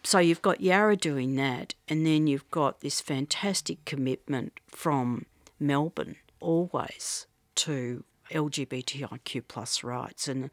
So 0.03 0.19
you've 0.19 0.41
got 0.41 0.61
Yarra 0.61 0.97
doing 0.97 1.35
that, 1.35 1.75
and 1.87 2.05
then 2.05 2.27
you've 2.27 2.49
got 2.51 2.81
this 2.81 3.01
fantastic 3.01 3.85
commitment 3.85 4.59
from 4.67 5.25
Melbourne 5.59 6.17
always 6.39 7.27
to 7.55 8.03
LGBTIQ 8.31 9.43
plus 9.47 9.83
rights, 9.83 10.27
and 10.27 10.49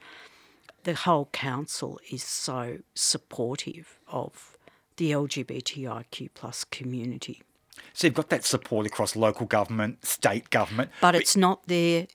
the 0.85 0.95
whole 0.95 1.27
council 1.33 1.99
is 2.11 2.23
so 2.23 2.79
supportive 2.95 3.99
of 4.07 4.57
the 4.97 5.13
LGBTIQ 5.13 6.31
plus 6.35 6.65
community. 6.65 7.43
So 7.99 8.07
you've 8.07 8.15
got 8.15 8.29
that 8.29 8.45
support 8.45 8.87
across 8.87 9.17
local 9.17 9.45
government, 9.45 10.07
state 10.07 10.51
government. 10.51 10.93
But 11.01 11.17
it's 11.17 11.37
not 11.37 11.67
there 11.67 12.07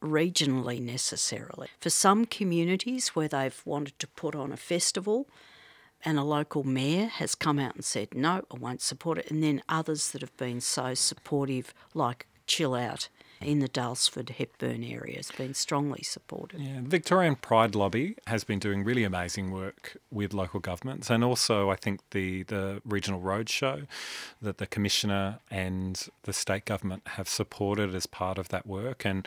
regionally 0.00 0.80
necessarily. 0.80 1.66
For 1.80 1.90
some 1.90 2.26
communities 2.26 3.08
where 3.08 3.26
they've 3.26 3.60
wanted 3.64 3.98
to 3.98 4.06
put 4.06 4.36
on 4.36 4.52
a 4.52 4.56
festival 4.56 5.28
and 6.04 6.16
a 6.16 6.22
local 6.22 6.62
mayor 6.62 7.06
has 7.06 7.34
come 7.34 7.58
out 7.58 7.74
and 7.74 7.84
said, 7.84 8.14
no, 8.14 8.44
I 8.54 8.56
won't 8.56 8.82
support 8.82 9.18
it. 9.18 9.28
And 9.32 9.42
then 9.42 9.64
others 9.68 10.12
that 10.12 10.20
have 10.20 10.36
been 10.36 10.60
so 10.60 10.94
supportive, 10.94 11.74
like 11.92 12.28
Chill 12.46 12.76
Out 12.76 13.08
in 13.40 13.60
the 13.60 13.68
Daylesford 13.68 14.30
Hepburn 14.30 14.84
area, 14.84 15.16
has 15.16 15.30
been 15.30 15.54
strongly 15.54 16.02
supported. 16.02 16.60
Yeah, 16.60 16.80
Victorian 16.82 17.36
Pride 17.36 17.74
Lobby 17.74 18.16
has 18.26 18.44
been 18.44 18.58
doing 18.58 18.84
really 18.84 19.04
amazing 19.04 19.50
work 19.50 19.96
with 20.10 20.34
local 20.34 20.60
governments, 20.60 21.08
and 21.10 21.24
also 21.24 21.70
I 21.70 21.76
think 21.76 22.00
the 22.10 22.42
the 22.44 22.82
regional 22.84 23.20
roadshow 23.20 23.86
that 24.42 24.58
the 24.58 24.66
commissioner 24.66 25.40
and 25.50 26.08
the 26.24 26.32
state 26.32 26.64
government 26.66 27.02
have 27.16 27.28
supported 27.28 27.94
as 27.94 28.06
part 28.06 28.36
of 28.38 28.48
that 28.48 28.66
work, 28.66 29.04
and 29.04 29.26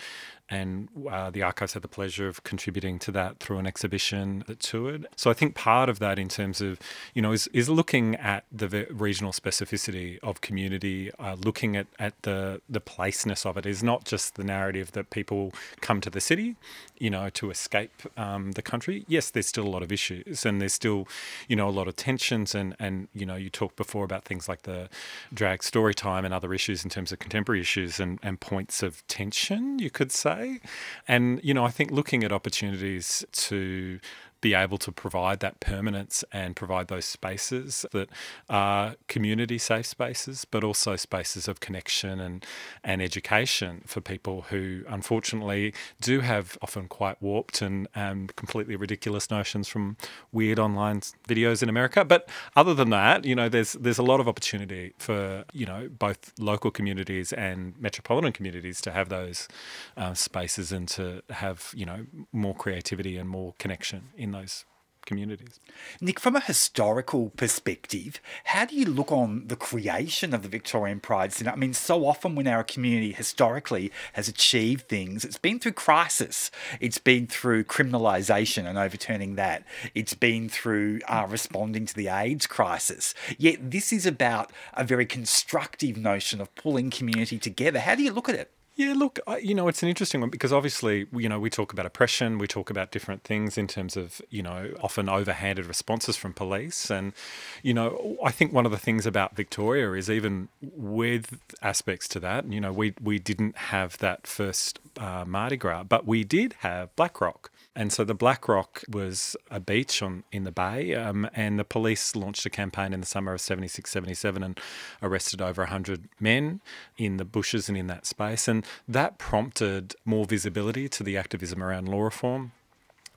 and 0.50 0.90
uh, 1.10 1.32
the 1.32 1.42
archives 1.42 1.74
had 1.74 1.82
the 1.82 1.88
pleasure 1.88 2.28
of 2.28 2.44
contributing 2.44 3.00
to 3.00 3.12
that 3.12 3.40
through 3.40 3.58
an 3.58 3.66
exhibition 3.66 4.44
that 4.48 4.60
toured. 4.60 5.08
So 5.16 5.32
I 5.32 5.34
think 5.34 5.56
part 5.56 5.90
of 5.90 5.98
that, 6.00 6.20
in 6.20 6.30
terms 6.30 6.62
of 6.62 6.80
you 7.14 7.22
know, 7.22 7.32
is 7.32 7.48
is 7.48 7.70
looking 7.70 8.16
at 8.16 8.46
the 8.52 8.88
regional 8.92 9.32
specificity 9.32 10.20
of 10.22 10.42
community, 10.42 11.12
uh, 11.18 11.36
looking 11.44 11.76
at 11.76 11.88
at 11.98 12.22
the 12.22 12.62
the 12.70 12.80
placeness 12.80 13.46
of 13.46 13.58
it 13.58 13.66
is 13.66 13.82
not 13.82 14.03
just 14.06 14.36
the 14.36 14.44
narrative 14.44 14.92
that 14.94 15.10
people 15.10 15.52
come 15.82 16.02
to 16.02 16.10
the 16.10 16.22
city, 16.22 16.56
you 16.98 17.10
know, 17.10 17.30
to 17.30 17.50
escape 17.50 18.04
um, 18.18 18.52
the 18.54 18.62
country. 18.62 19.06
Yes, 19.08 19.30
there's 19.30 19.48
still 19.48 19.66
a 19.66 19.70
lot 19.70 19.84
of 19.84 19.92
issues, 19.92 20.46
and 20.46 20.62
there's 20.62 20.74
still, 20.74 21.08
you 21.48 21.56
know, 21.56 21.68
a 21.68 21.72
lot 21.72 21.88
of 21.88 21.96
tensions, 21.96 22.56
and 22.56 22.76
and 22.80 23.08
you 23.14 23.26
know, 23.26 23.36
you 23.36 23.50
talked 23.50 23.76
before 23.76 24.06
about 24.06 24.24
things 24.26 24.48
like 24.48 24.64
the 24.64 24.90
drag 25.34 25.64
story 25.64 25.94
time 25.94 26.26
and 26.26 26.34
other 26.34 26.54
issues 26.54 26.84
in 26.84 26.90
terms 26.90 27.12
of 27.12 27.20
contemporary 27.20 27.62
issues 27.62 28.00
and 28.00 28.20
and 28.24 28.40
points 28.40 28.84
of 28.84 29.06
tension, 29.08 29.80
you 29.80 29.90
could 29.90 30.12
say, 30.12 30.60
and 31.08 31.40
you 31.44 31.54
know, 31.54 31.66
I 31.66 31.72
think 31.72 31.92
looking 31.92 32.24
at 32.24 32.32
opportunities 32.32 33.26
to 33.32 34.00
be 34.44 34.54
able 34.54 34.78
to 34.78 34.92
provide 34.92 35.40
that 35.40 35.62
permanence 35.62 36.26
and 36.34 36.54
provide 36.54 36.90
those 36.90 37.06
spaces 37.06 37.86
that 37.94 38.10
are 38.50 38.96
community 39.08 39.58
safe 39.58 39.86
spaces, 39.86 40.44
but 40.44 40.66
also 40.66 40.98
spaces 40.98 41.48
of 41.48 41.62
connection 41.62 42.20
and, 42.20 42.46
and 42.84 43.02
education 43.02 43.82
for 43.86 44.02
people 44.02 44.42
who 44.50 44.84
unfortunately 44.90 45.74
do 46.02 46.20
have 46.20 46.58
often 46.62 46.90
quite 46.90 47.22
warped 47.22 47.62
and 47.62 47.88
um, 47.96 48.28
completely 48.36 48.76
ridiculous 48.76 49.32
notions 49.32 49.70
from 49.70 49.96
weird 50.34 50.60
online 50.60 51.00
videos 51.26 51.64
in 51.64 51.70
America. 51.70 52.04
But 52.04 52.28
other 52.54 52.74
than 52.74 52.90
that, 52.90 53.24
you 53.24 53.36
know, 53.36 53.48
there's 53.48 53.74
there's 53.74 53.98
a 53.98 54.04
lot 54.04 54.20
of 54.20 54.28
opportunity 54.28 54.94
for 54.98 55.46
you 55.54 55.66
know 55.66 55.88
both 55.88 56.34
local 56.38 56.70
communities 56.70 57.32
and 57.32 57.80
metropolitan 57.80 58.34
communities 58.34 58.82
to 58.82 58.92
have 58.92 59.08
those 59.08 59.48
uh, 59.96 60.14
spaces 60.14 60.74
and 60.74 60.90
to 60.90 61.24
have 61.30 61.72
you 61.74 61.86
know 61.86 62.06
more 62.34 62.54
creativity 62.54 63.18
and 63.18 63.30
more 63.30 63.54
connection 63.58 64.10
in 64.18 64.33
those 64.34 64.66
communities. 65.06 65.60
Nick, 66.02 66.20
from 66.20 66.36
a 66.36 66.40
historical 66.40 67.30
perspective, 67.32 68.20
how 68.46 68.66
do 68.66 68.76
you 68.76 68.86
look 68.86 69.12
on 69.12 69.48
the 69.48 69.56
creation 69.56 70.34
of 70.34 70.44
the 70.44 70.50
Victorian 70.50 71.00
Pride 71.00 71.34
Centre? 71.34 71.52
I 71.52 71.56
mean, 71.56 71.74
so 71.74 72.06
often 72.06 72.36
when 72.36 72.48
our 72.48 72.64
community 72.64 73.12
historically 73.12 73.92
has 74.14 74.28
achieved 74.28 74.88
things, 74.88 75.26
it's 75.26 75.38
been 75.38 75.60
through 75.60 75.74
crisis, 75.74 76.52
it's 76.80 76.98
been 76.98 77.28
through 77.28 77.66
criminalisation 77.66 78.66
and 78.66 78.78
overturning 78.78 79.36
that, 79.36 79.66
it's 79.94 80.14
been 80.14 80.50
through 80.50 81.02
uh, 81.08 81.28
responding 81.30 81.86
to 81.86 81.96
the 81.96 82.08
AIDS 82.08 82.48
crisis. 82.48 83.14
Yet 83.38 83.72
this 83.72 83.92
is 83.92 84.06
about 84.06 84.52
a 84.74 84.84
very 84.84 85.06
constructive 85.06 85.98
notion 85.98 86.40
of 86.40 86.54
pulling 86.56 86.90
community 86.90 87.38
together. 87.38 87.80
How 87.80 87.96
do 87.96 88.04
you 88.04 88.12
look 88.12 88.30
at 88.30 88.36
it? 88.36 88.53
Yeah, 88.76 88.94
look, 88.96 89.20
you 89.40 89.54
know, 89.54 89.68
it's 89.68 89.84
an 89.84 89.90
interesting 89.90 90.20
one 90.20 90.32
because 90.32 90.52
obviously, 90.52 91.06
you 91.14 91.30
know, 91.30 91.40
we 91.40 91.52
talk 91.52 91.72
about 91.74 91.86
oppression, 91.86 92.40
we 92.40 92.48
talk 92.48 92.72
about 92.72 92.90
different 92.90 93.24
things 93.24 93.56
in 93.56 93.68
terms 93.68 93.96
of, 93.96 94.20
you 94.32 94.42
know, 94.42 94.74
often 94.82 95.06
overhanded 95.06 95.68
responses 95.68 96.18
from 96.18 96.34
police. 96.34 96.90
And, 96.90 97.14
you 97.62 97.76
know, 97.76 98.18
I 98.24 98.32
think 98.32 98.52
one 98.52 98.66
of 98.66 98.72
the 98.72 98.80
things 98.80 99.06
about 99.06 99.36
Victoria 99.36 99.92
is 99.94 100.10
even 100.10 100.48
with 100.60 101.40
aspects 101.62 102.08
to 102.10 102.20
that, 102.22 102.52
you 102.52 102.60
know, 102.60 102.74
we, 102.74 102.96
we 103.00 103.20
didn't 103.20 103.56
have 103.58 104.00
that 104.00 104.26
first 104.26 104.80
uh, 104.98 105.24
Mardi 105.28 105.58
Gras, 105.58 105.84
but 105.84 106.08
we 106.08 106.24
did 106.24 106.54
have 106.60 106.96
Black 106.96 107.22
Rock. 107.22 107.52
And 107.76 107.92
so 107.92 108.04
the 108.04 108.14
Black 108.14 108.48
Rock 108.48 108.84
was 108.88 109.36
a 109.50 109.60
beach 109.60 110.04
on 110.04 110.24
in 110.32 110.44
the 110.44 110.52
bay, 110.52 110.94
um, 110.94 111.28
and 111.34 111.58
the 111.58 111.64
police 111.64 112.16
launched 112.16 112.46
a 112.46 112.50
campaign 112.50 112.94
in 112.94 113.00
the 113.00 113.06
summer 113.06 113.34
of 113.34 113.42
76, 113.42 113.90
77 113.90 114.44
and 114.44 114.60
arrested 115.02 115.42
over 115.42 115.64
100 115.64 116.08
men 116.20 116.62
in 116.98 117.18
the 117.18 117.26
bushes 117.26 117.70
and 117.70 117.78
in 117.78 117.88
that 117.88 118.06
space. 118.06 118.48
And 118.48 118.64
that 118.88 119.18
prompted 119.18 119.96
more 120.06 120.26
visibility 120.26 120.88
to 120.90 121.04
the 121.04 121.18
activism 121.18 121.64
around 121.64 121.90
law 121.90 122.04
reform. 122.04 122.52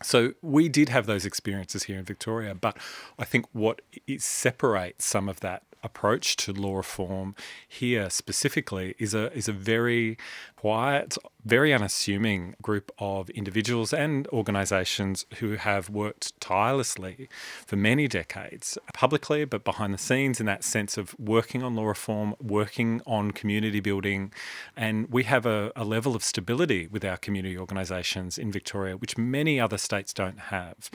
So 0.03 0.35
we 0.43 0.69
did 0.69 0.89
have 0.89 1.07
those 1.07 1.25
experiences 1.25 1.85
here 1.85 1.99
in 1.99 2.05
Victoria, 2.05 2.55
but 2.55 2.77
I 3.19 3.25
think 3.25 3.47
what 3.53 3.81
separates 4.19 5.05
some 5.05 5.29
of 5.29 5.41
that 5.41 5.63
approach 5.87 6.37
to 6.37 6.53
law 6.53 6.77
reform 6.77 7.35
here 7.67 8.11
specifically 8.11 8.95
is 8.99 9.15
a 9.15 9.33
is 9.33 9.49
a 9.49 9.53
very 9.53 10.19
quiet, 10.57 11.17
very 11.45 11.73
unassuming 11.73 12.57
group 12.61 12.91
of 12.99 13.31
individuals 13.31 13.93
and 13.93 14.27
organisations 14.29 15.25
who 15.39 15.55
have 15.55 15.89
worked 15.89 16.39
tirelessly 16.41 17.29
for 17.65 17.77
many 17.77 18.09
decades, 18.09 18.77
publicly 18.93 19.45
but 19.45 19.63
behind 19.63 19.95
the 19.95 19.99
scenes, 19.99 20.41
in 20.41 20.47
that 20.47 20.65
sense 20.65 20.99
of 20.99 21.15
working 21.21 21.63
on 21.63 21.77
law 21.77 21.87
reform, 21.87 22.35
working 22.41 23.01
on 23.07 23.31
community 23.31 23.81
building, 23.81 24.33
and 24.77 25.09
we 25.09 25.23
have 25.23 25.47
a, 25.47 25.71
a 25.77 25.85
level 25.85 26.17
of 26.17 26.25
stability 26.25 26.89
with 26.89 27.05
our 27.05 27.17
community 27.17 27.57
organisations 27.57 28.37
in 28.39 28.51
Victoria, 28.51 28.97
which 28.97 29.17
many 29.17 29.61
other 29.61 29.79
states 29.79 30.13
don't 30.13 30.41
have. 30.57 30.91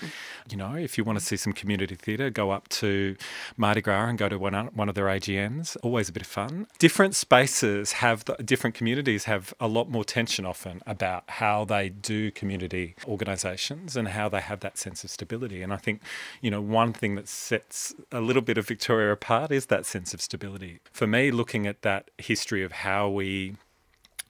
You 0.49 0.57
know, 0.57 0.75
if 0.75 0.97
you 0.97 1.05
want 1.05 1.17
to 1.19 1.23
see 1.23 1.37
some 1.37 1.53
community 1.53 1.95
theatre, 1.95 2.29
go 2.29 2.51
up 2.51 2.67
to 2.69 3.15
Mardi 3.55 3.81
Gras 3.81 4.09
and 4.09 4.17
go 4.17 4.27
to 4.27 4.37
one 4.37 4.80
one 4.81 4.89
of 4.89 4.95
their 4.95 5.05
AGMs. 5.05 5.77
Always 5.83 6.09
a 6.09 6.11
bit 6.11 6.23
of 6.23 6.27
fun. 6.27 6.65
Different 6.79 7.13
spaces 7.13 7.91
have 8.03 8.25
the, 8.25 8.33
different 8.43 8.75
communities 8.75 9.25
have 9.25 9.53
a 9.59 9.67
lot 9.67 9.91
more 9.91 10.03
tension 10.03 10.43
often 10.43 10.81
about 10.87 11.23
how 11.27 11.65
they 11.65 11.87
do 11.89 12.31
community 12.31 12.95
organisations 13.05 13.95
and 13.95 14.07
how 14.07 14.27
they 14.27 14.41
have 14.41 14.61
that 14.61 14.79
sense 14.79 15.03
of 15.03 15.11
stability. 15.11 15.61
And 15.61 15.71
I 15.71 15.77
think, 15.77 16.01
you 16.41 16.49
know, 16.49 16.61
one 16.61 16.93
thing 16.93 17.13
that 17.13 17.27
sets 17.27 17.93
a 18.11 18.21
little 18.21 18.41
bit 18.41 18.57
of 18.57 18.67
Victoria 18.67 19.11
apart 19.11 19.51
is 19.51 19.67
that 19.67 19.85
sense 19.85 20.15
of 20.15 20.19
stability. 20.19 20.79
For 20.91 21.05
me, 21.05 21.29
looking 21.29 21.67
at 21.67 21.83
that 21.83 22.09
history 22.17 22.63
of 22.63 22.71
how 22.71 23.07
we 23.07 23.57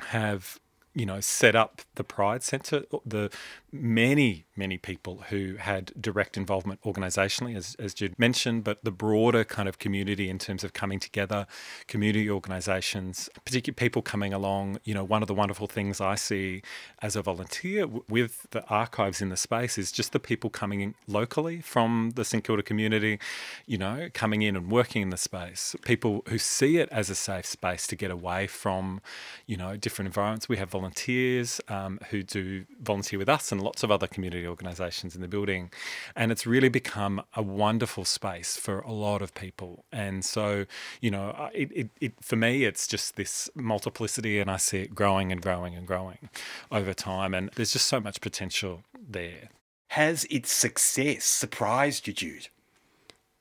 have 0.07 0.59
you 0.93 1.05
know, 1.05 1.21
set 1.21 1.55
up 1.55 1.81
the 1.95 2.03
Pride 2.03 2.43
Centre, 2.43 2.83
the 3.05 3.29
many, 3.71 4.45
many 4.55 4.77
people 4.77 5.23
who 5.29 5.55
had 5.55 5.91
direct 5.99 6.35
involvement 6.35 6.81
organisationally, 6.81 7.55
as, 7.55 7.75
as 7.79 7.93
Jude 7.93 8.17
mentioned, 8.19 8.63
but 8.63 8.83
the 8.83 8.91
broader 8.91 9.43
kind 9.43 9.69
of 9.69 9.79
community 9.79 10.29
in 10.29 10.37
terms 10.37 10.63
of 10.63 10.73
coming 10.73 10.99
together, 10.99 11.47
community 11.87 12.29
organisations, 12.29 13.29
particularly 13.45 13.75
people 13.75 14.01
coming 14.01 14.33
along. 14.33 14.79
You 14.83 14.93
know, 14.93 15.03
one 15.03 15.21
of 15.21 15.27
the 15.27 15.33
wonderful 15.33 15.67
things 15.67 16.01
I 16.01 16.15
see 16.15 16.61
as 17.01 17.15
a 17.15 17.21
volunteer 17.21 17.87
with 17.87 18.47
the 18.51 18.65
archives 18.67 19.21
in 19.21 19.29
the 19.29 19.37
space 19.37 19.77
is 19.77 19.91
just 19.91 20.11
the 20.11 20.19
people 20.19 20.49
coming 20.49 20.81
in 20.81 20.95
locally 21.07 21.61
from 21.61 22.11
the 22.15 22.25
St 22.25 22.43
Kilda 22.43 22.63
community, 22.63 23.19
you 23.65 23.77
know, 23.77 24.09
coming 24.13 24.41
in 24.41 24.55
and 24.55 24.69
working 24.69 25.01
in 25.01 25.09
the 25.09 25.17
space. 25.17 25.75
People 25.83 26.23
who 26.27 26.37
see 26.37 26.77
it 26.77 26.89
as 26.91 27.09
a 27.09 27.15
safe 27.15 27.45
space 27.45 27.87
to 27.87 27.95
get 27.95 28.11
away 28.11 28.47
from, 28.47 29.01
you 29.45 29.55
know, 29.55 29.77
different 29.77 30.07
environments. 30.07 30.49
We 30.49 30.57
have 30.57 30.69
volunteers 30.69 31.61
um, 31.69 31.99
who 32.09 32.23
do 32.23 32.65
volunteer 32.81 33.17
with 33.17 33.29
us 33.29 33.51
and 33.51 33.61
lots 33.61 33.83
of 33.83 33.91
other 33.91 34.07
community 34.07 34.45
organisations 34.51 35.15
in 35.15 35.21
the 35.21 35.27
building. 35.27 35.71
And 36.15 36.31
it's 36.31 36.45
really 36.45 36.69
become 36.69 37.23
a 37.35 37.41
wonderful 37.41 38.05
space 38.05 38.57
for 38.57 38.81
a 38.81 38.91
lot 38.91 39.23
of 39.23 39.33
people. 39.33 39.85
And 39.91 40.23
so, 40.23 40.67
you 41.01 41.09
know, 41.09 41.49
it, 41.53 41.71
it, 41.73 41.89
it, 41.99 42.13
for 42.21 42.35
me, 42.35 42.65
it's 42.65 42.85
just 42.85 43.15
this 43.15 43.49
multiplicity, 43.55 44.39
and 44.39 44.51
I 44.51 44.57
see 44.57 44.81
it 44.81 44.93
growing 44.93 45.31
and 45.31 45.41
growing 45.41 45.73
and 45.73 45.87
growing 45.87 46.29
over 46.71 46.93
time. 46.93 47.33
And 47.33 47.49
there's 47.55 47.73
just 47.73 47.87
so 47.87 47.99
much 47.99 48.21
potential 48.21 48.83
there. 49.09 49.49
Has 49.89 50.25
its 50.29 50.51
success 50.51 51.25
surprised 51.25 52.07
you, 52.07 52.13
Jude? 52.13 52.49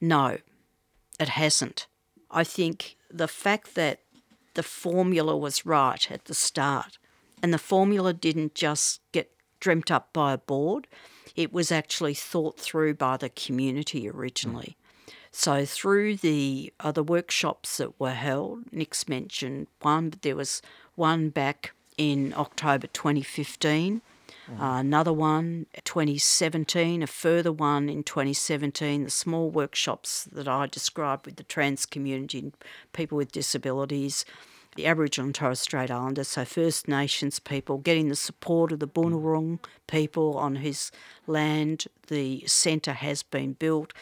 No, 0.01 0.39
it 1.19 1.29
hasn't. 1.29 1.87
I 2.31 2.45
think 2.45 2.97
the 3.13 3.29
fact 3.29 3.75
that 3.75 4.01
the 4.55 4.63
formula 4.63 5.37
was 5.37 5.67
right 5.67 6.11
at 6.11 6.25
the 6.25 6.35
start 6.35 6.99
and 7.43 7.53
the 7.53 7.59
formula 7.59 8.13
didn't 8.13 8.55
just 8.55 9.01
get 9.13 9.31
dreamt 9.61 9.91
up 9.91 10.13
by 10.13 10.33
a 10.33 10.39
board. 10.39 10.87
It 11.37 11.53
was 11.53 11.71
actually 11.71 12.15
thought 12.15 12.59
through 12.59 12.95
by 12.95 13.17
the 13.17 13.29
community 13.29 14.09
originally. 14.09 14.77
So 15.33 15.65
through 15.65 16.17
the 16.17 16.73
other 16.81 17.03
workshops 17.03 17.77
that 17.77 17.99
were 18.01 18.15
held, 18.15 18.73
Nick's 18.73 19.09
mentioned 19.09 19.69
one, 19.81 20.11
but 20.11 20.23
there 20.23 20.37
was 20.37 20.61
one 20.97 21.29
back 21.29 21.73
in 21.97 22.35
October 22.37 22.89
2015, 22.89 24.01
mm. 24.51 24.61
uh, 24.61 24.79
another 24.81 25.13
one 25.13 25.67
2017, 25.85 27.03
a 27.03 27.07
further 27.07 27.53
one 27.53 27.89
in 27.89 28.03
2017. 28.03 29.05
The 29.05 29.11
small 29.11 29.51
workshops 29.51 30.25
that 30.33 30.49
I 30.49 30.67
described 30.67 31.27
with 31.27 31.37
the 31.37 31.45
trans 31.45 31.87
community 31.87 32.39
and 32.39 32.55
people 32.93 33.17
with 33.17 33.33
disabilities 33.33 34.25
the 34.77 34.87
Aboriginal 34.87 35.27
and 35.27 35.35
Torres 35.35 35.61
Strait 35.61 35.91
Islanders, 35.91 36.29
so 36.29 36.45
First 36.45 36.89
Nations 36.89 37.39
people, 37.39 37.79
getting 37.79 38.09
the 38.09 38.17
support 38.17 38.73
of 38.73 38.79
the 38.79 38.89
Boonwurrung 38.89 39.59
people 39.87 40.37
on 40.37 40.57
whose 40.57 40.93
land. 41.27 41.87
The 42.09 42.45
centre 42.47 42.93
has 42.93 43.23
been 43.23 43.53
built, 43.55 43.93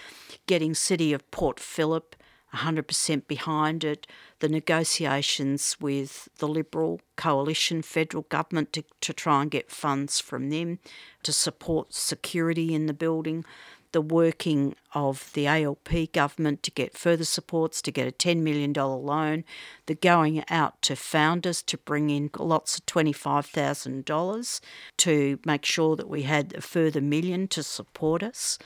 getting 0.46 0.74
City 0.74 1.12
of 1.12 1.30
Port 1.30 1.60
Phillip 1.60 2.16
100% 2.54 3.26
behind 3.26 3.84
it, 3.84 4.06
the 4.40 4.48
negotiations 4.48 5.76
with 5.80 6.28
the 6.38 6.48
Liberal 6.48 7.00
coalition 7.16 7.82
federal 7.82 8.22
government 8.24 8.72
to, 8.72 8.84
to 9.00 9.12
try 9.12 9.42
and 9.42 9.50
get 9.50 9.70
funds 9.70 10.20
from 10.20 10.50
them 10.50 10.78
to 11.22 11.32
support 11.32 11.92
security 11.92 12.74
in 12.74 12.86
the 12.86 12.94
building, 12.94 13.44
the 13.92 14.00
working 14.00 14.74
of 14.94 15.32
the 15.32 15.46
ALP 15.46 16.12
government 16.12 16.62
to 16.62 16.70
get 16.70 16.96
further 16.96 17.24
supports, 17.24 17.80
to 17.82 17.90
get 17.90 18.06
a 18.06 18.12
$10 18.12 18.38
million 18.38 18.72
loan, 18.72 19.44
the 19.86 19.94
going 19.94 20.44
out 20.50 20.80
to 20.82 20.96
founders 20.96 21.62
to 21.62 21.78
bring 21.78 22.10
in 22.10 22.30
lots 22.38 22.78
of 22.78 22.86
$25,000 22.86 24.60
to 24.98 25.38
make 25.44 25.64
sure 25.64 25.96
that 25.96 26.08
we 26.08 26.22
had 26.22 26.54
a 26.54 26.60
further 26.60 27.00
million 27.00 27.48
to 27.48 27.62
support 27.62 28.22
us. 28.22 28.58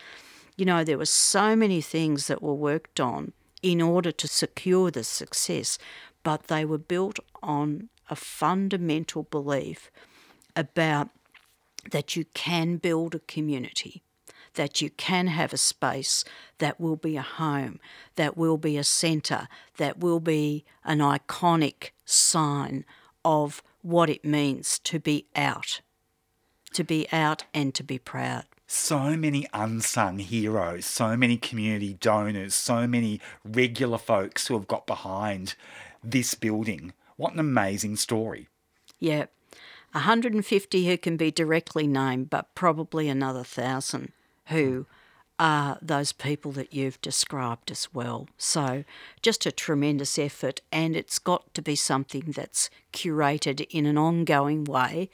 You 0.57 0.65
know, 0.65 0.85
there 0.85 0.99
were 0.99 1.07
so 1.07 1.55
many 1.57 1.81
things 1.81 2.27
that 2.27 2.43
were 2.43 2.55
worked 2.55 3.01
on 3.01 3.33
in 3.63 3.81
order 3.81 4.11
to 4.11 4.29
secure 4.29 4.91
the 4.91 5.05
success, 5.05 5.79
but 6.23 6.49
they 6.49 6.65
were 6.65 6.79
built 6.79 7.19
on 7.43 7.89
a 8.11 8.17
fundamental 8.17 9.23
belief 9.23 9.91
about 10.57 11.11
that 11.91 12.17
you 12.17 12.25
can 12.35 12.77
build 12.77 13.15
a 13.15 13.21
community 13.21 14.03
that 14.55 14.81
you 14.81 14.91
can 14.91 15.29
have 15.29 15.53
a 15.53 15.59
space 15.59 16.25
that 16.59 16.81
will 16.81 16.97
be 16.97 17.17
a 17.17 17.23
home, 17.23 17.81
that 18.17 18.37
will 18.37 18.57
be 18.57 18.77
a 18.77 18.85
centre, 18.85 19.49
that 19.77 19.99
will 19.99 20.21
be 20.21 20.65
an 20.85 20.99
iconic 20.99 21.91
sign 22.05 22.85
of 23.25 23.63
what 23.83 24.11
it 24.11 24.25
means 24.25 24.79
to 24.81 24.99
be 24.99 25.27
out, 25.35 25.81
to 26.73 26.85
be 26.85 27.07
out 27.13 27.45
and 27.55 27.75
to 27.75 27.83
be 27.83 27.99
proud 27.99 28.45
so 28.73 29.17
many 29.17 29.47
unsung 29.53 30.19
heroes, 30.19 30.87
so 30.87 31.15
many 31.15 31.37
community 31.37 31.93
donors, 31.95 32.55
so 32.55 32.87
many 32.87 33.21
regular 33.45 33.99
folks 33.99 34.47
who 34.47 34.55
have 34.55 34.67
got 34.67 34.87
behind 34.87 35.55
this 36.03 36.35
building. 36.35 36.95
What 37.17 37.35
an 37.35 37.39
amazing 37.39 37.97
story. 37.97 38.49
Yeah. 38.99 39.27
150 39.93 40.87
who 40.87 40.97
can 40.97 41.19
be 41.19 41.31
directly 41.31 41.87
named, 41.87 42.31
but 42.31 42.55
probably 42.55 43.11
another 43.11 43.45
thousand 43.45 44.13
who 44.47 44.87
are 45.39 45.79
those 45.83 46.13
people 46.13 46.53
that 46.53 46.73
you've 46.73 47.01
described 47.01 47.71
as 47.71 47.93
well. 47.93 48.29
So, 48.39 48.85
just 49.23 49.45
a 49.47 49.53
tremendous 49.53 50.19
effort, 50.19 50.61
and 50.71 50.95
it's 50.95 51.19
got 51.19 51.53
to 51.55 51.63
be 51.63 51.75
something 51.75 52.33
that's 52.35 52.71
curated 52.93 53.67
in 53.71 53.87
an 53.87 53.99
ongoing 53.99 54.65
way 54.65 55.11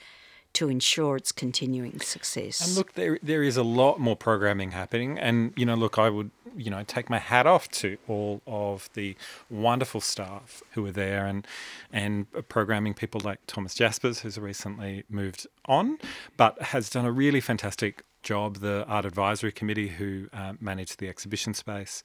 to 0.55 0.69
ensure 0.69 1.17
its 1.17 1.31
continuing 1.31 2.01
success. 2.01 2.67
And 2.67 2.77
look, 2.77 2.95
there 2.95 3.19
there 3.23 3.43
is 3.43 3.57
a 3.57 3.63
lot 3.63 4.01
more 4.01 4.17
programming 4.17 4.73
happening, 4.73 5.19
and 5.19 5.53
you 5.57 5.65
know, 5.65 5.75
look, 5.75 5.99
I 5.99 6.11
would 6.11 6.31
you 6.57 6.71
know 6.71 6.83
take 6.83 7.09
my 7.09 7.19
hat 7.19 7.47
off 7.47 7.69
to 7.71 7.97
all 8.09 8.43
of 8.47 8.91
the 8.95 9.17
wonderful 9.49 10.01
staff 10.01 10.63
who 10.73 10.85
are 10.87 10.93
there, 10.93 11.27
and 11.27 11.47
and 11.93 12.27
programming 12.49 12.95
people 12.95 13.21
like 13.25 13.39
Thomas 13.47 13.75
Jaspers, 13.75 14.21
who's 14.21 14.39
recently 14.39 15.05
moved 15.09 15.47
on, 15.67 15.99
but 16.37 16.61
has 16.61 16.91
done 16.91 17.05
a 17.05 17.13
really 17.13 17.41
fantastic 17.41 18.03
job. 18.29 18.51
The 18.69 18.85
art 18.87 19.05
advisory 19.13 19.53
committee 19.61 19.89
who 19.99 20.29
uh, 20.33 20.53
manage 20.61 20.93
the 20.97 21.09
exhibition 21.09 21.53
space, 21.55 22.03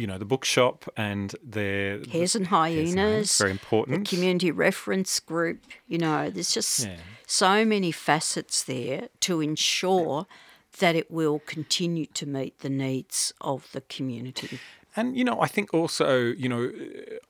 you 0.00 0.06
know, 0.06 0.18
the 0.18 0.24
bookshop 0.34 0.78
and 0.96 1.34
their 1.56 1.98
Hares 2.10 2.34
and 2.34 2.46
Hares 2.48 2.90
and 2.90 2.98
Hyenas, 2.98 3.38
very 3.38 3.50
important. 3.60 4.08
the 4.08 4.16
community 4.16 4.50
reference 4.50 5.20
group. 5.20 5.58
You 5.86 5.98
know, 5.98 6.30
there's 6.30 6.52
just 6.60 6.74
Yeah. 6.86 6.96
so 7.26 7.64
many 7.64 7.92
facets 7.92 8.62
there 8.64 9.08
to 9.26 9.40
ensure 9.40 10.26
that 10.78 10.94
it 10.96 11.10
will 11.10 11.40
continue 11.56 12.06
to 12.20 12.24
meet 12.26 12.54
the 12.60 12.70
needs 12.70 13.32
of 13.40 13.58
the 13.72 13.80
community. 13.96 14.58
And 15.00 15.16
you 15.16 15.24
know, 15.24 15.40
I 15.40 15.48
think 15.48 15.72
also, 15.72 16.08
you 16.42 16.48
know, 16.48 16.70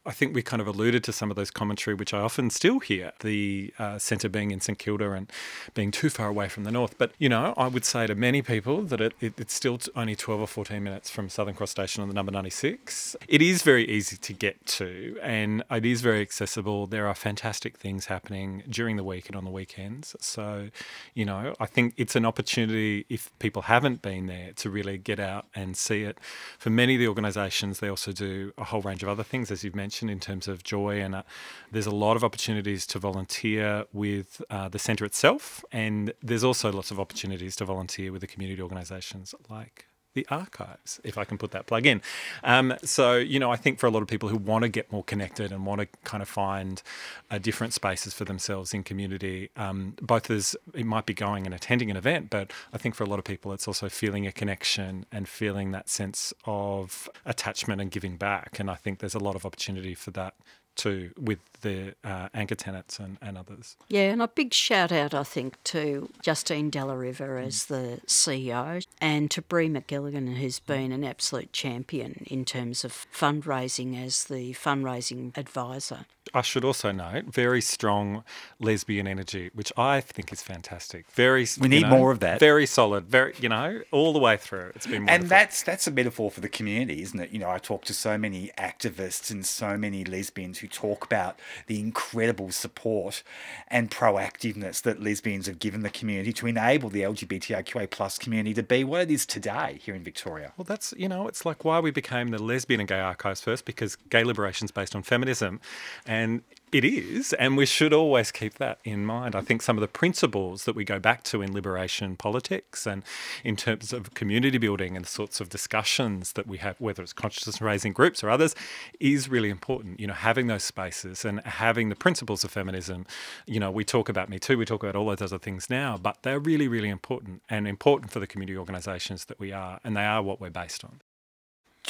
I 0.05 0.11
think 0.11 0.35
we 0.35 0.43
kind 0.43 0.61
of 0.61 0.67
alluded 0.67 1.05
to 1.05 1.13
some 1.13 1.31
of 1.31 1.37
those 1.37 1.53
commentary, 1.53 1.95
which 1.95 2.13
I 2.13 2.19
often 2.19 2.51
still 2.51 2.81
hear. 2.81 3.13
The 3.21 3.73
uh, 3.79 3.99
centre 3.99 4.29
being 4.29 4.51
in 4.51 4.61
St 4.61 4.77
Kilda 4.77 5.13
and 5.13 5.31
being 5.75 5.93
too 5.93 6.11
far 6.11 6.29
away 6.35 6.49
from 6.49 6.65
the 6.65 6.73
north. 6.73 6.99
But 6.99 7.13
you 7.19 7.29
know, 7.29 7.55
I 7.57 7.69
would 7.69 7.85
say 7.85 8.09
to 8.09 8.17
many 8.17 8.43
people 8.43 8.83
that 8.91 9.01
it, 9.01 9.13
it, 9.21 9.35
it's 9.39 9.55
still 9.55 9.79
only 9.95 10.17
twelve 10.17 10.41
or 10.41 10.49
fourteen 10.49 10.83
minutes 10.83 11.09
from 11.11 11.29
Southern 11.29 11.55
Cross 11.55 11.71
Station 11.71 12.03
on 12.03 12.09
the 12.09 12.15
number 12.15 12.33
ninety 12.33 12.51
six. 12.51 13.15
It 13.29 13.41
is 13.41 13.63
very 13.63 13.89
easy 13.89 14.17
to 14.17 14.33
get 14.33 14.57
to, 14.79 15.17
and 15.23 15.63
it 15.71 15.87
is 15.87 16.01
very 16.01 16.23
accessible. 16.23 16.89
There 16.89 17.07
are 17.07 17.15
fantastic 17.15 17.79
things 17.79 18.07
happening 18.07 18.65
during 18.69 18.97
the 18.97 19.05
week 19.05 19.29
and 19.29 19.37
on 19.37 19.45
the 19.45 19.55
weekends. 19.61 20.17
So, 20.19 20.71
you 21.15 21.25
know, 21.25 21.55
I 21.61 21.67
think 21.67 21.95
it's 21.97 22.17
an 22.17 22.27
opportunity 22.27 23.07
if 23.09 23.31
people 23.39 23.63
haven't 23.63 24.03
been 24.03 24.27
there 24.27 24.51
to 24.57 24.71
really 24.71 24.99
get 24.99 25.21
out 25.21 25.45
and 25.55 25.77
see 25.77 26.03
it. 26.03 26.19
For 26.59 26.71
many 26.71 26.95
of 26.97 27.01
the 27.01 27.07
organisations, 27.07 27.60
they 27.61 27.89
also 27.89 28.13
do 28.13 28.53
a 28.59 28.65
whole 28.65 28.81
range 28.81 29.03
of 29.03 29.09
other 29.09 29.23
things, 29.23 29.51
as 29.51 29.63
you've 29.63 29.77
mentioned, 29.77 30.11
in 30.11 30.21
terms 30.21 30.49
of 30.49 30.63
joy. 30.63 31.01
And 31.01 31.15
uh, 31.15 31.23
there's 31.71 31.87
a 31.87 31.95
lot 31.95 32.17
of 32.17 32.25
opportunities 32.25 32.87
to 32.89 32.99
volunteer 32.99 33.85
with 33.93 34.43
uh, 34.51 34.69
the 34.69 34.79
centre 34.79 35.05
itself. 35.05 35.65
And 35.71 36.13
there's 36.23 36.45
also 36.45 36.73
lots 36.73 36.91
of 36.91 36.99
opportunities 36.99 37.57
to 37.57 37.65
volunteer 37.65 38.13
with 38.13 38.23
the 38.23 38.27
community 38.27 38.63
organisations 38.63 39.35
like 39.49 39.87
the 40.15 40.27
archives, 40.31 41.01
if 41.05 41.17
I 41.17 41.25
can 41.25 41.39
put 41.39 41.53
that 41.53 41.67
plug 41.67 41.87
in. 41.87 42.03
Um, 42.43 42.75
so, 42.83 43.17
you 43.17 43.39
know, 43.39 43.51
I 43.51 43.57
think 43.57 43.79
for 43.79 43.87
a 43.87 43.91
lot 43.91 44.03
of 44.03 44.09
people 44.09 44.29
who 44.29 44.37
want 44.37 44.63
to 44.63 44.69
get 44.69 44.91
more 44.91 45.05
connected 45.05 45.53
and 45.53 45.65
want 45.65 45.81
to 45.81 45.89
kind 46.05 46.23
of 46.23 46.29
find 46.29 46.83
uh, 47.31 47.39
different 47.39 47.73
spaces 47.73 48.13
for 48.13 48.25
themselves 48.25 48.75
in 48.75 48.83
community, 48.83 49.51
um, 49.57 49.95
both 50.01 50.31
as 50.31 50.57
it 50.75 50.87
might 50.87 51.07
be 51.07 51.15
going 51.15 51.47
and 51.47 51.55
attending 51.55 51.91
an 51.91 51.97
event, 51.97 52.31
but 52.31 52.53
I 52.73 52.79
think 52.79 52.95
for 52.95 53.05
a 53.05 53.09
lot 53.09 53.19
of 53.19 53.25
people, 53.25 53.53
it's 53.53 53.69
also 53.69 53.89
feeling 53.89 54.27
a 54.27 54.33
connection 54.33 55.07
and 55.13 55.29
feeling 55.29 55.71
that 55.73 55.89
sense 55.89 56.33
of 56.45 57.09
attachment 57.25 57.81
and 57.81 57.91
giving 57.91 58.17
back. 58.17 58.59
And 58.59 58.71
I 58.71 58.75
think 58.75 58.99
there's 58.99 59.15
a 59.15 59.21
lot 59.21 59.37
of 59.37 59.47
opportunity 59.47 59.95
for 59.95 60.11
that 60.13 60.35
too 60.77 61.11
with 61.19 61.41
the 61.61 61.95
uh, 62.05 62.29
anchor 62.35 62.55
tenants 62.55 62.99
and, 62.99 63.19
and 63.21 63.37
others. 63.39 63.77
Yeah, 63.89 64.11
and 64.11 64.23
a 64.23 64.29
big 64.29 64.53
shout 64.55 64.93
out, 64.93 65.15
I 65.15 65.23
think, 65.23 65.63
to 65.65 66.11
Justine 66.23 66.71
Dalla 66.71 66.97
Riva 66.97 67.43
as 67.45 67.67
the 67.67 68.01
CEO 68.07 68.85
and 69.01 69.31
to 69.31 69.43
Bree 69.43 69.69
McGilligan, 69.69 70.37
who's 70.37 70.59
been 70.59 70.93
an 70.93 71.05
absolute 71.05 71.53
champion 71.53 72.25
in 72.27 72.45
terms 72.45 72.85
of 72.85 73.07
fundraising 73.13 74.03
as 74.03 74.25
the 74.25 74.53
fundraising 74.55 75.37
advisor. 75.37 76.07
I 76.33 76.43
should 76.43 76.65
also 76.65 76.93
note 76.93 77.25
very 77.25 77.61
strong 77.61 78.25
lesbian 78.59 79.07
energy, 79.07 79.51
which 79.53 79.73
I 79.77 80.01
think 80.01 80.33
is 80.33 80.43
fantastic. 80.43 81.11
Very, 81.11 81.47
We 81.61 81.69
need 81.69 81.83
know, 81.83 81.89
more 81.89 82.13
of 82.13 82.21
that. 82.21 82.39
Very 82.39 82.67
solid. 82.67 83.07
Very, 83.07 83.35
you 83.41 83.49
know, 83.49 83.81
all 83.91 84.13
the 84.13 84.19
way 84.19 84.37
through. 84.37 84.73
It's 84.75 84.87
been 84.87 85.07
wonderful. 85.07 85.23
And 85.23 85.29
that's 85.29 85.63
that's 85.63 85.87
a 85.87 85.91
metaphor 85.91 86.31
for 86.31 86.41
the 86.41 86.49
community, 86.49 87.03
isn't 87.03 87.19
it? 87.19 87.31
You 87.31 87.41
know, 87.41 87.51
I 87.51 87.59
talk 87.59 87.85
to 87.87 87.95
so 87.95 88.17
many 88.17 88.51
activists 88.57 89.31
and 89.31 89.45
so 89.45 89.77
many 89.77 90.05
lesbians 90.05 90.59
who 90.59 90.69
talk 90.69 91.05
about 91.05 91.39
the 91.67 91.81
incredible 91.81 92.51
support 92.51 93.23
and 93.69 93.91
proactiveness 93.91 94.83
that 94.83 95.03
lesbians 95.03 95.47
have 95.47 95.59
given 95.59 95.83
the 95.83 95.91
community 95.91 96.33
to 96.33 96.47
enable 96.47 96.89
the 96.89 97.03
LGBTIQA 97.03 97.91
plus 97.91 98.19
community 98.19 98.55
to 98.55 98.63
be 98.63 98.85
what 98.85 99.03
it 99.03 99.11
is 99.11 99.27
today 99.27 99.79
here 99.83 99.95
in 99.95 100.03
Victoria. 100.03 100.53
Well, 100.57 100.65
that's, 100.65 100.95
you 100.97 101.09
know, 101.09 101.29
it's 101.29 101.45
like 101.45 101.65
why 101.65 101.81
we 101.81 101.91
became 101.91 102.29
the 102.29 102.43
lesbian 102.43 102.81
and 102.81 102.89
gay 102.89 103.01
archives 103.01 103.41
first, 103.41 103.65
because 103.65 103.97
gay 103.97 104.25
liberation 104.25 104.65
is 104.65 104.71
based 104.71 104.95
on 104.95 105.03
feminism. 105.03 105.61
And 106.07 106.43
it 106.73 106.85
is, 106.85 107.33
and 107.35 107.57
we 107.57 107.67
should 107.67 107.93
always 107.93 108.31
keep 108.31 108.55
that 108.55 108.79
in 108.85 109.05
mind. 109.05 109.35
I 109.35 109.41
think 109.41 109.63
some 109.63 109.77
of 109.77 109.81
the 109.81 109.89
principles 109.89 110.65
that 110.65 110.75
we 110.75 110.85
go 110.85 110.99
back 110.99 111.23
to 111.25 111.43
in 111.43 111.53
liberation 111.53 112.17
politics 112.17 112.87
and 112.87 113.03
in 113.45 113.57
terms 113.57 113.93
of 113.93 114.15
community 114.15 114.59
building 114.59 114.97
and 114.97 115.05
the 115.05 115.09
sorts 115.09 115.41
of 115.41 115.49
discussions 115.49 116.33
that 116.33 116.47
we 116.47 116.59
have, 116.59 116.77
whether 116.81 117.03
it's 117.03 117.13
consciousness 117.13 117.61
raising 117.61 117.93
groups 117.93 118.23
or 118.23 118.31
others, 118.31 118.55
is 118.99 119.29
really 119.29 119.51
important. 119.51 119.99
You 119.99 120.07
know, 120.07 120.15
having 120.15 120.47
those 120.47 120.65
spaces 120.65 121.25
and 121.25 121.41
having 121.41 121.89
the 121.89 121.97
principles 121.97 122.45
of 122.45 122.51
feminism. 122.51 123.07
You 123.47 123.61
know, 123.61 123.71
we 123.71 123.85
talk 123.85 124.09
about 124.09 124.29
Me 124.29 124.39
Too, 124.39 124.59
we 124.59 124.65
talk 124.65 124.83
about 124.83 124.97
all 124.97 125.07
those 125.07 125.23
other 125.23 125.39
things 125.39 125.69
now, 125.69 125.97
but 125.97 126.19
they're 126.23 126.41
really, 126.41 126.69
really 126.69 126.89
important 126.89 127.43
and 127.49 127.67
important 127.67 128.13
for 128.13 128.21
the 128.21 128.27
community 128.27 128.57
organisations 128.57 129.27
that 129.27 129.39
we 129.41 129.53
are, 129.53 129.81
and 129.85 129.97
they 129.97 130.05
are 130.05 130.23
what 130.23 130.41
we're 130.41 130.51
based 130.51 130.85
on. 130.85 131.01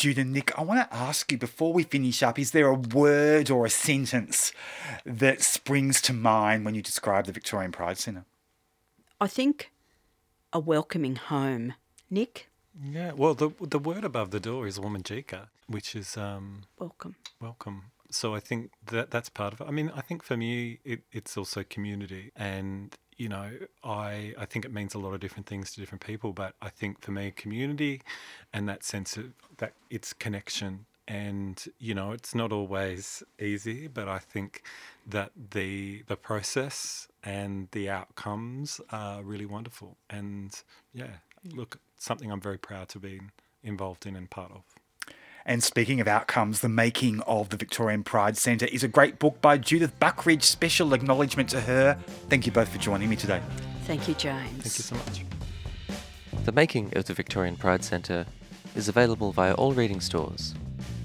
Jude 0.01 0.17
and 0.17 0.33
Nick, 0.33 0.59
I 0.59 0.63
want 0.63 0.81
to 0.81 0.97
ask 0.97 1.31
you 1.31 1.37
before 1.37 1.75
we 1.75 1.83
finish 1.83 2.23
up 2.23 2.39
is 2.39 2.53
there 2.53 2.69
a 2.69 2.75
word 2.75 3.51
or 3.51 3.67
a 3.67 3.71
sentence 3.71 4.51
that 5.05 5.43
springs 5.43 6.01
to 6.01 6.15
mind 6.15 6.65
when 6.65 6.75
you 6.75 6.81
describe 6.81 7.27
the 7.27 7.33
Victorian 7.33 7.71
Pride 7.71 7.99
Centre? 7.99 8.25
I 9.21 9.27
think 9.27 9.71
a 10.55 10.59
welcoming 10.59 11.17
home. 11.17 11.75
Nick, 12.09 12.49
Yeah, 12.83 13.13
well, 13.13 13.35
the 13.35 13.51
the 13.61 13.79
word 13.79 14.05
above 14.05 14.31
the 14.31 14.41
door 14.41 14.67
is 14.67 14.79
Wominjeka, 14.79 15.49
which 15.67 15.95
is 15.95 16.17
um, 16.17 16.63
welcome. 16.79 17.17
welcome. 17.39 17.91
So 18.11 18.35
I 18.35 18.41
think 18.41 18.71
that 18.87 19.11
that's 19.11 19.29
part 19.29 19.53
of 19.53 19.61
it. 19.61 19.67
I 19.69 19.71
mean, 19.71 19.93
I 19.95 20.01
think 20.01 20.23
for 20.23 20.37
me, 20.39 20.79
it, 20.83 21.03
it's 21.13 21.37
also 21.37 21.63
community, 21.63 22.33
and 22.35 22.97
you 23.21 23.29
know, 23.29 23.51
I 23.85 24.33
I 24.39 24.47
think 24.47 24.65
it 24.65 24.73
means 24.73 24.95
a 24.95 24.99
lot 24.99 25.13
of 25.13 25.21
different 25.21 25.47
things 25.47 25.73
to 25.73 25.81
different 25.81 26.03
people. 26.03 26.33
But 26.33 26.55
I 26.63 26.71
think 26.71 27.03
for 27.03 27.11
me, 27.11 27.31
community, 27.31 28.01
and 28.51 28.67
that 28.71 28.83
sense 28.83 29.19
of 29.19 29.27
that 29.59 29.75
it's 29.91 30.15
connection, 30.15 30.87
and 31.07 31.63
you 31.79 31.95
know, 31.95 32.13
it's 32.13 32.35
not 32.35 32.51
always 32.51 33.23
easy, 33.39 33.89
but 33.89 34.09
I 34.09 34.19
think 34.19 34.63
that 35.07 35.33
the 35.51 36.03
the 36.07 36.17
process 36.17 37.09
and 37.23 37.69
the 37.73 37.91
outcomes 37.91 38.81
are 38.91 39.23
really 39.23 39.47
wonderful. 39.47 39.99
And 40.09 40.59
yeah, 40.95 41.17
mm. 41.47 41.55
look, 41.55 41.79
something 41.99 42.33
I'm 42.33 42.41
very 42.41 42.59
proud 42.59 42.89
to 42.91 42.99
be 42.99 43.21
involved 43.63 44.07
in 44.07 44.17
and 44.17 44.31
part 44.31 44.51
of. 44.53 44.63
And 45.47 45.63
speaking 45.63 46.01
of 46.01 46.07
outcomes, 46.07 46.61
the 46.61 46.69
making 46.69 47.21
of 47.23 47.49
the 47.49 47.57
Victorian 47.57 48.05
Pride 48.05 48.37
Centre 48.37 48.67
is 48.67 48.85
a 48.85 48.89
great 48.89 49.19
book 49.19 49.41
by 49.41 49.59
Judith 49.59 49.99
Buckrich. 49.99 50.43
Special 50.43 50.93
acknowledgement 50.93 51.49
to 51.51 51.61
her. 51.63 51.99
Thank 52.29 52.47
you 52.47 52.53
both 52.53 52.69
for 52.69 52.79
joining 52.79 53.09
me 53.09 53.17
today. 53.17 53.41
Thank 53.85 54.07
you, 54.07 54.15
James. 54.15 54.51
Thank 54.51 54.79
you 54.79 54.85
so 54.85 54.97
much. 54.97 55.25
The 56.45 56.53
making 56.53 56.97
of 56.97 57.07
the 57.07 57.15
Victorian 57.15 57.57
Pride 57.57 57.83
Centre 57.83 58.27
is 58.77 58.89
available 58.89 59.33
via 59.33 59.53
all 59.55 59.73
reading 59.73 60.01
stores, 60.01 60.55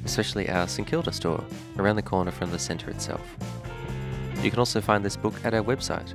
especially 0.06 0.50
our 0.50 0.68
St 0.68 0.88
Kilda 0.88 1.12
store 1.12 1.44
around 1.78 1.96
the 1.96 2.02
corner 2.02 2.32
from 2.32 2.52
the 2.52 2.60
centre 2.60 2.90
itself. 2.90 3.22
You 4.44 4.52
can 4.52 4.60
also 4.60 4.82
find 4.82 5.04
this 5.04 5.18
book 5.18 5.34
at 5.44 5.54
our 5.54 5.64
website, 5.64 6.14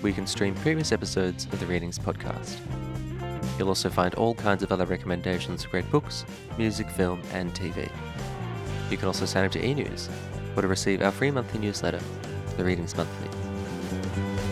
where 0.00 0.10
you 0.10 0.14
can 0.14 0.26
stream 0.26 0.54
previous 0.56 0.92
episodes 0.92 1.46
of 1.46 1.58
the 1.60 1.66
Readings 1.66 1.98
podcast. 1.98 2.58
You'll 3.60 3.68
also 3.68 3.90
find 3.90 4.14
all 4.14 4.34
kinds 4.34 4.62
of 4.62 4.72
other 4.72 4.86
recommendations 4.86 5.64
for 5.64 5.68
great 5.68 5.90
books, 5.90 6.24
music, 6.56 6.88
film, 6.88 7.20
and 7.34 7.52
TV. 7.52 7.90
You 8.90 8.96
can 8.96 9.06
also 9.06 9.26
sign 9.26 9.44
up 9.44 9.52
to 9.52 9.62
e-news, 9.62 10.08
or 10.56 10.62
to 10.62 10.66
receive 10.66 11.02
our 11.02 11.12
free 11.12 11.30
monthly 11.30 11.60
newsletter, 11.60 12.00
The 12.56 12.64
Readings 12.64 12.96
Monthly. 12.96 13.28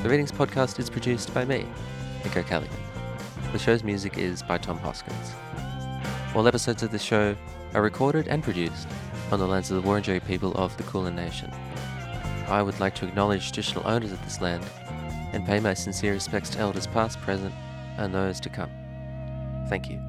The 0.02 0.10
Readings 0.10 0.30
podcast 0.30 0.78
is 0.78 0.90
produced 0.90 1.32
by 1.32 1.46
me, 1.46 1.64
Nico 2.22 2.42
Callaghan. 2.42 2.76
The 3.50 3.58
show's 3.58 3.82
music 3.82 4.18
is 4.18 4.42
by 4.42 4.58
Tom 4.58 4.76
Hoskins. 4.76 5.32
All 6.34 6.46
episodes 6.46 6.82
of 6.82 6.90
the 6.90 6.98
show 6.98 7.34
are 7.72 7.80
recorded 7.80 8.28
and 8.28 8.42
produced 8.42 8.88
on 9.32 9.38
the 9.38 9.48
lands 9.48 9.70
of 9.70 9.82
the 9.82 9.88
Wurundjeri 9.88 10.22
people 10.26 10.52
of 10.52 10.76
the 10.76 10.82
Kulin 10.82 11.16
Nation. 11.16 11.50
I 12.46 12.60
would 12.60 12.78
like 12.78 12.94
to 12.96 13.08
acknowledge 13.08 13.46
traditional 13.46 13.88
owners 13.88 14.12
of 14.12 14.22
this 14.24 14.42
land 14.42 14.66
and 15.32 15.46
pay 15.46 15.60
my 15.60 15.72
sincere 15.72 16.12
respects 16.12 16.50
to 16.50 16.58
elders 16.58 16.86
past, 16.86 17.18
present, 17.22 17.54
and 17.96 18.12
those 18.12 18.38
to 18.40 18.50
come. 18.50 18.68
Thank 19.68 19.90
you. 19.90 20.07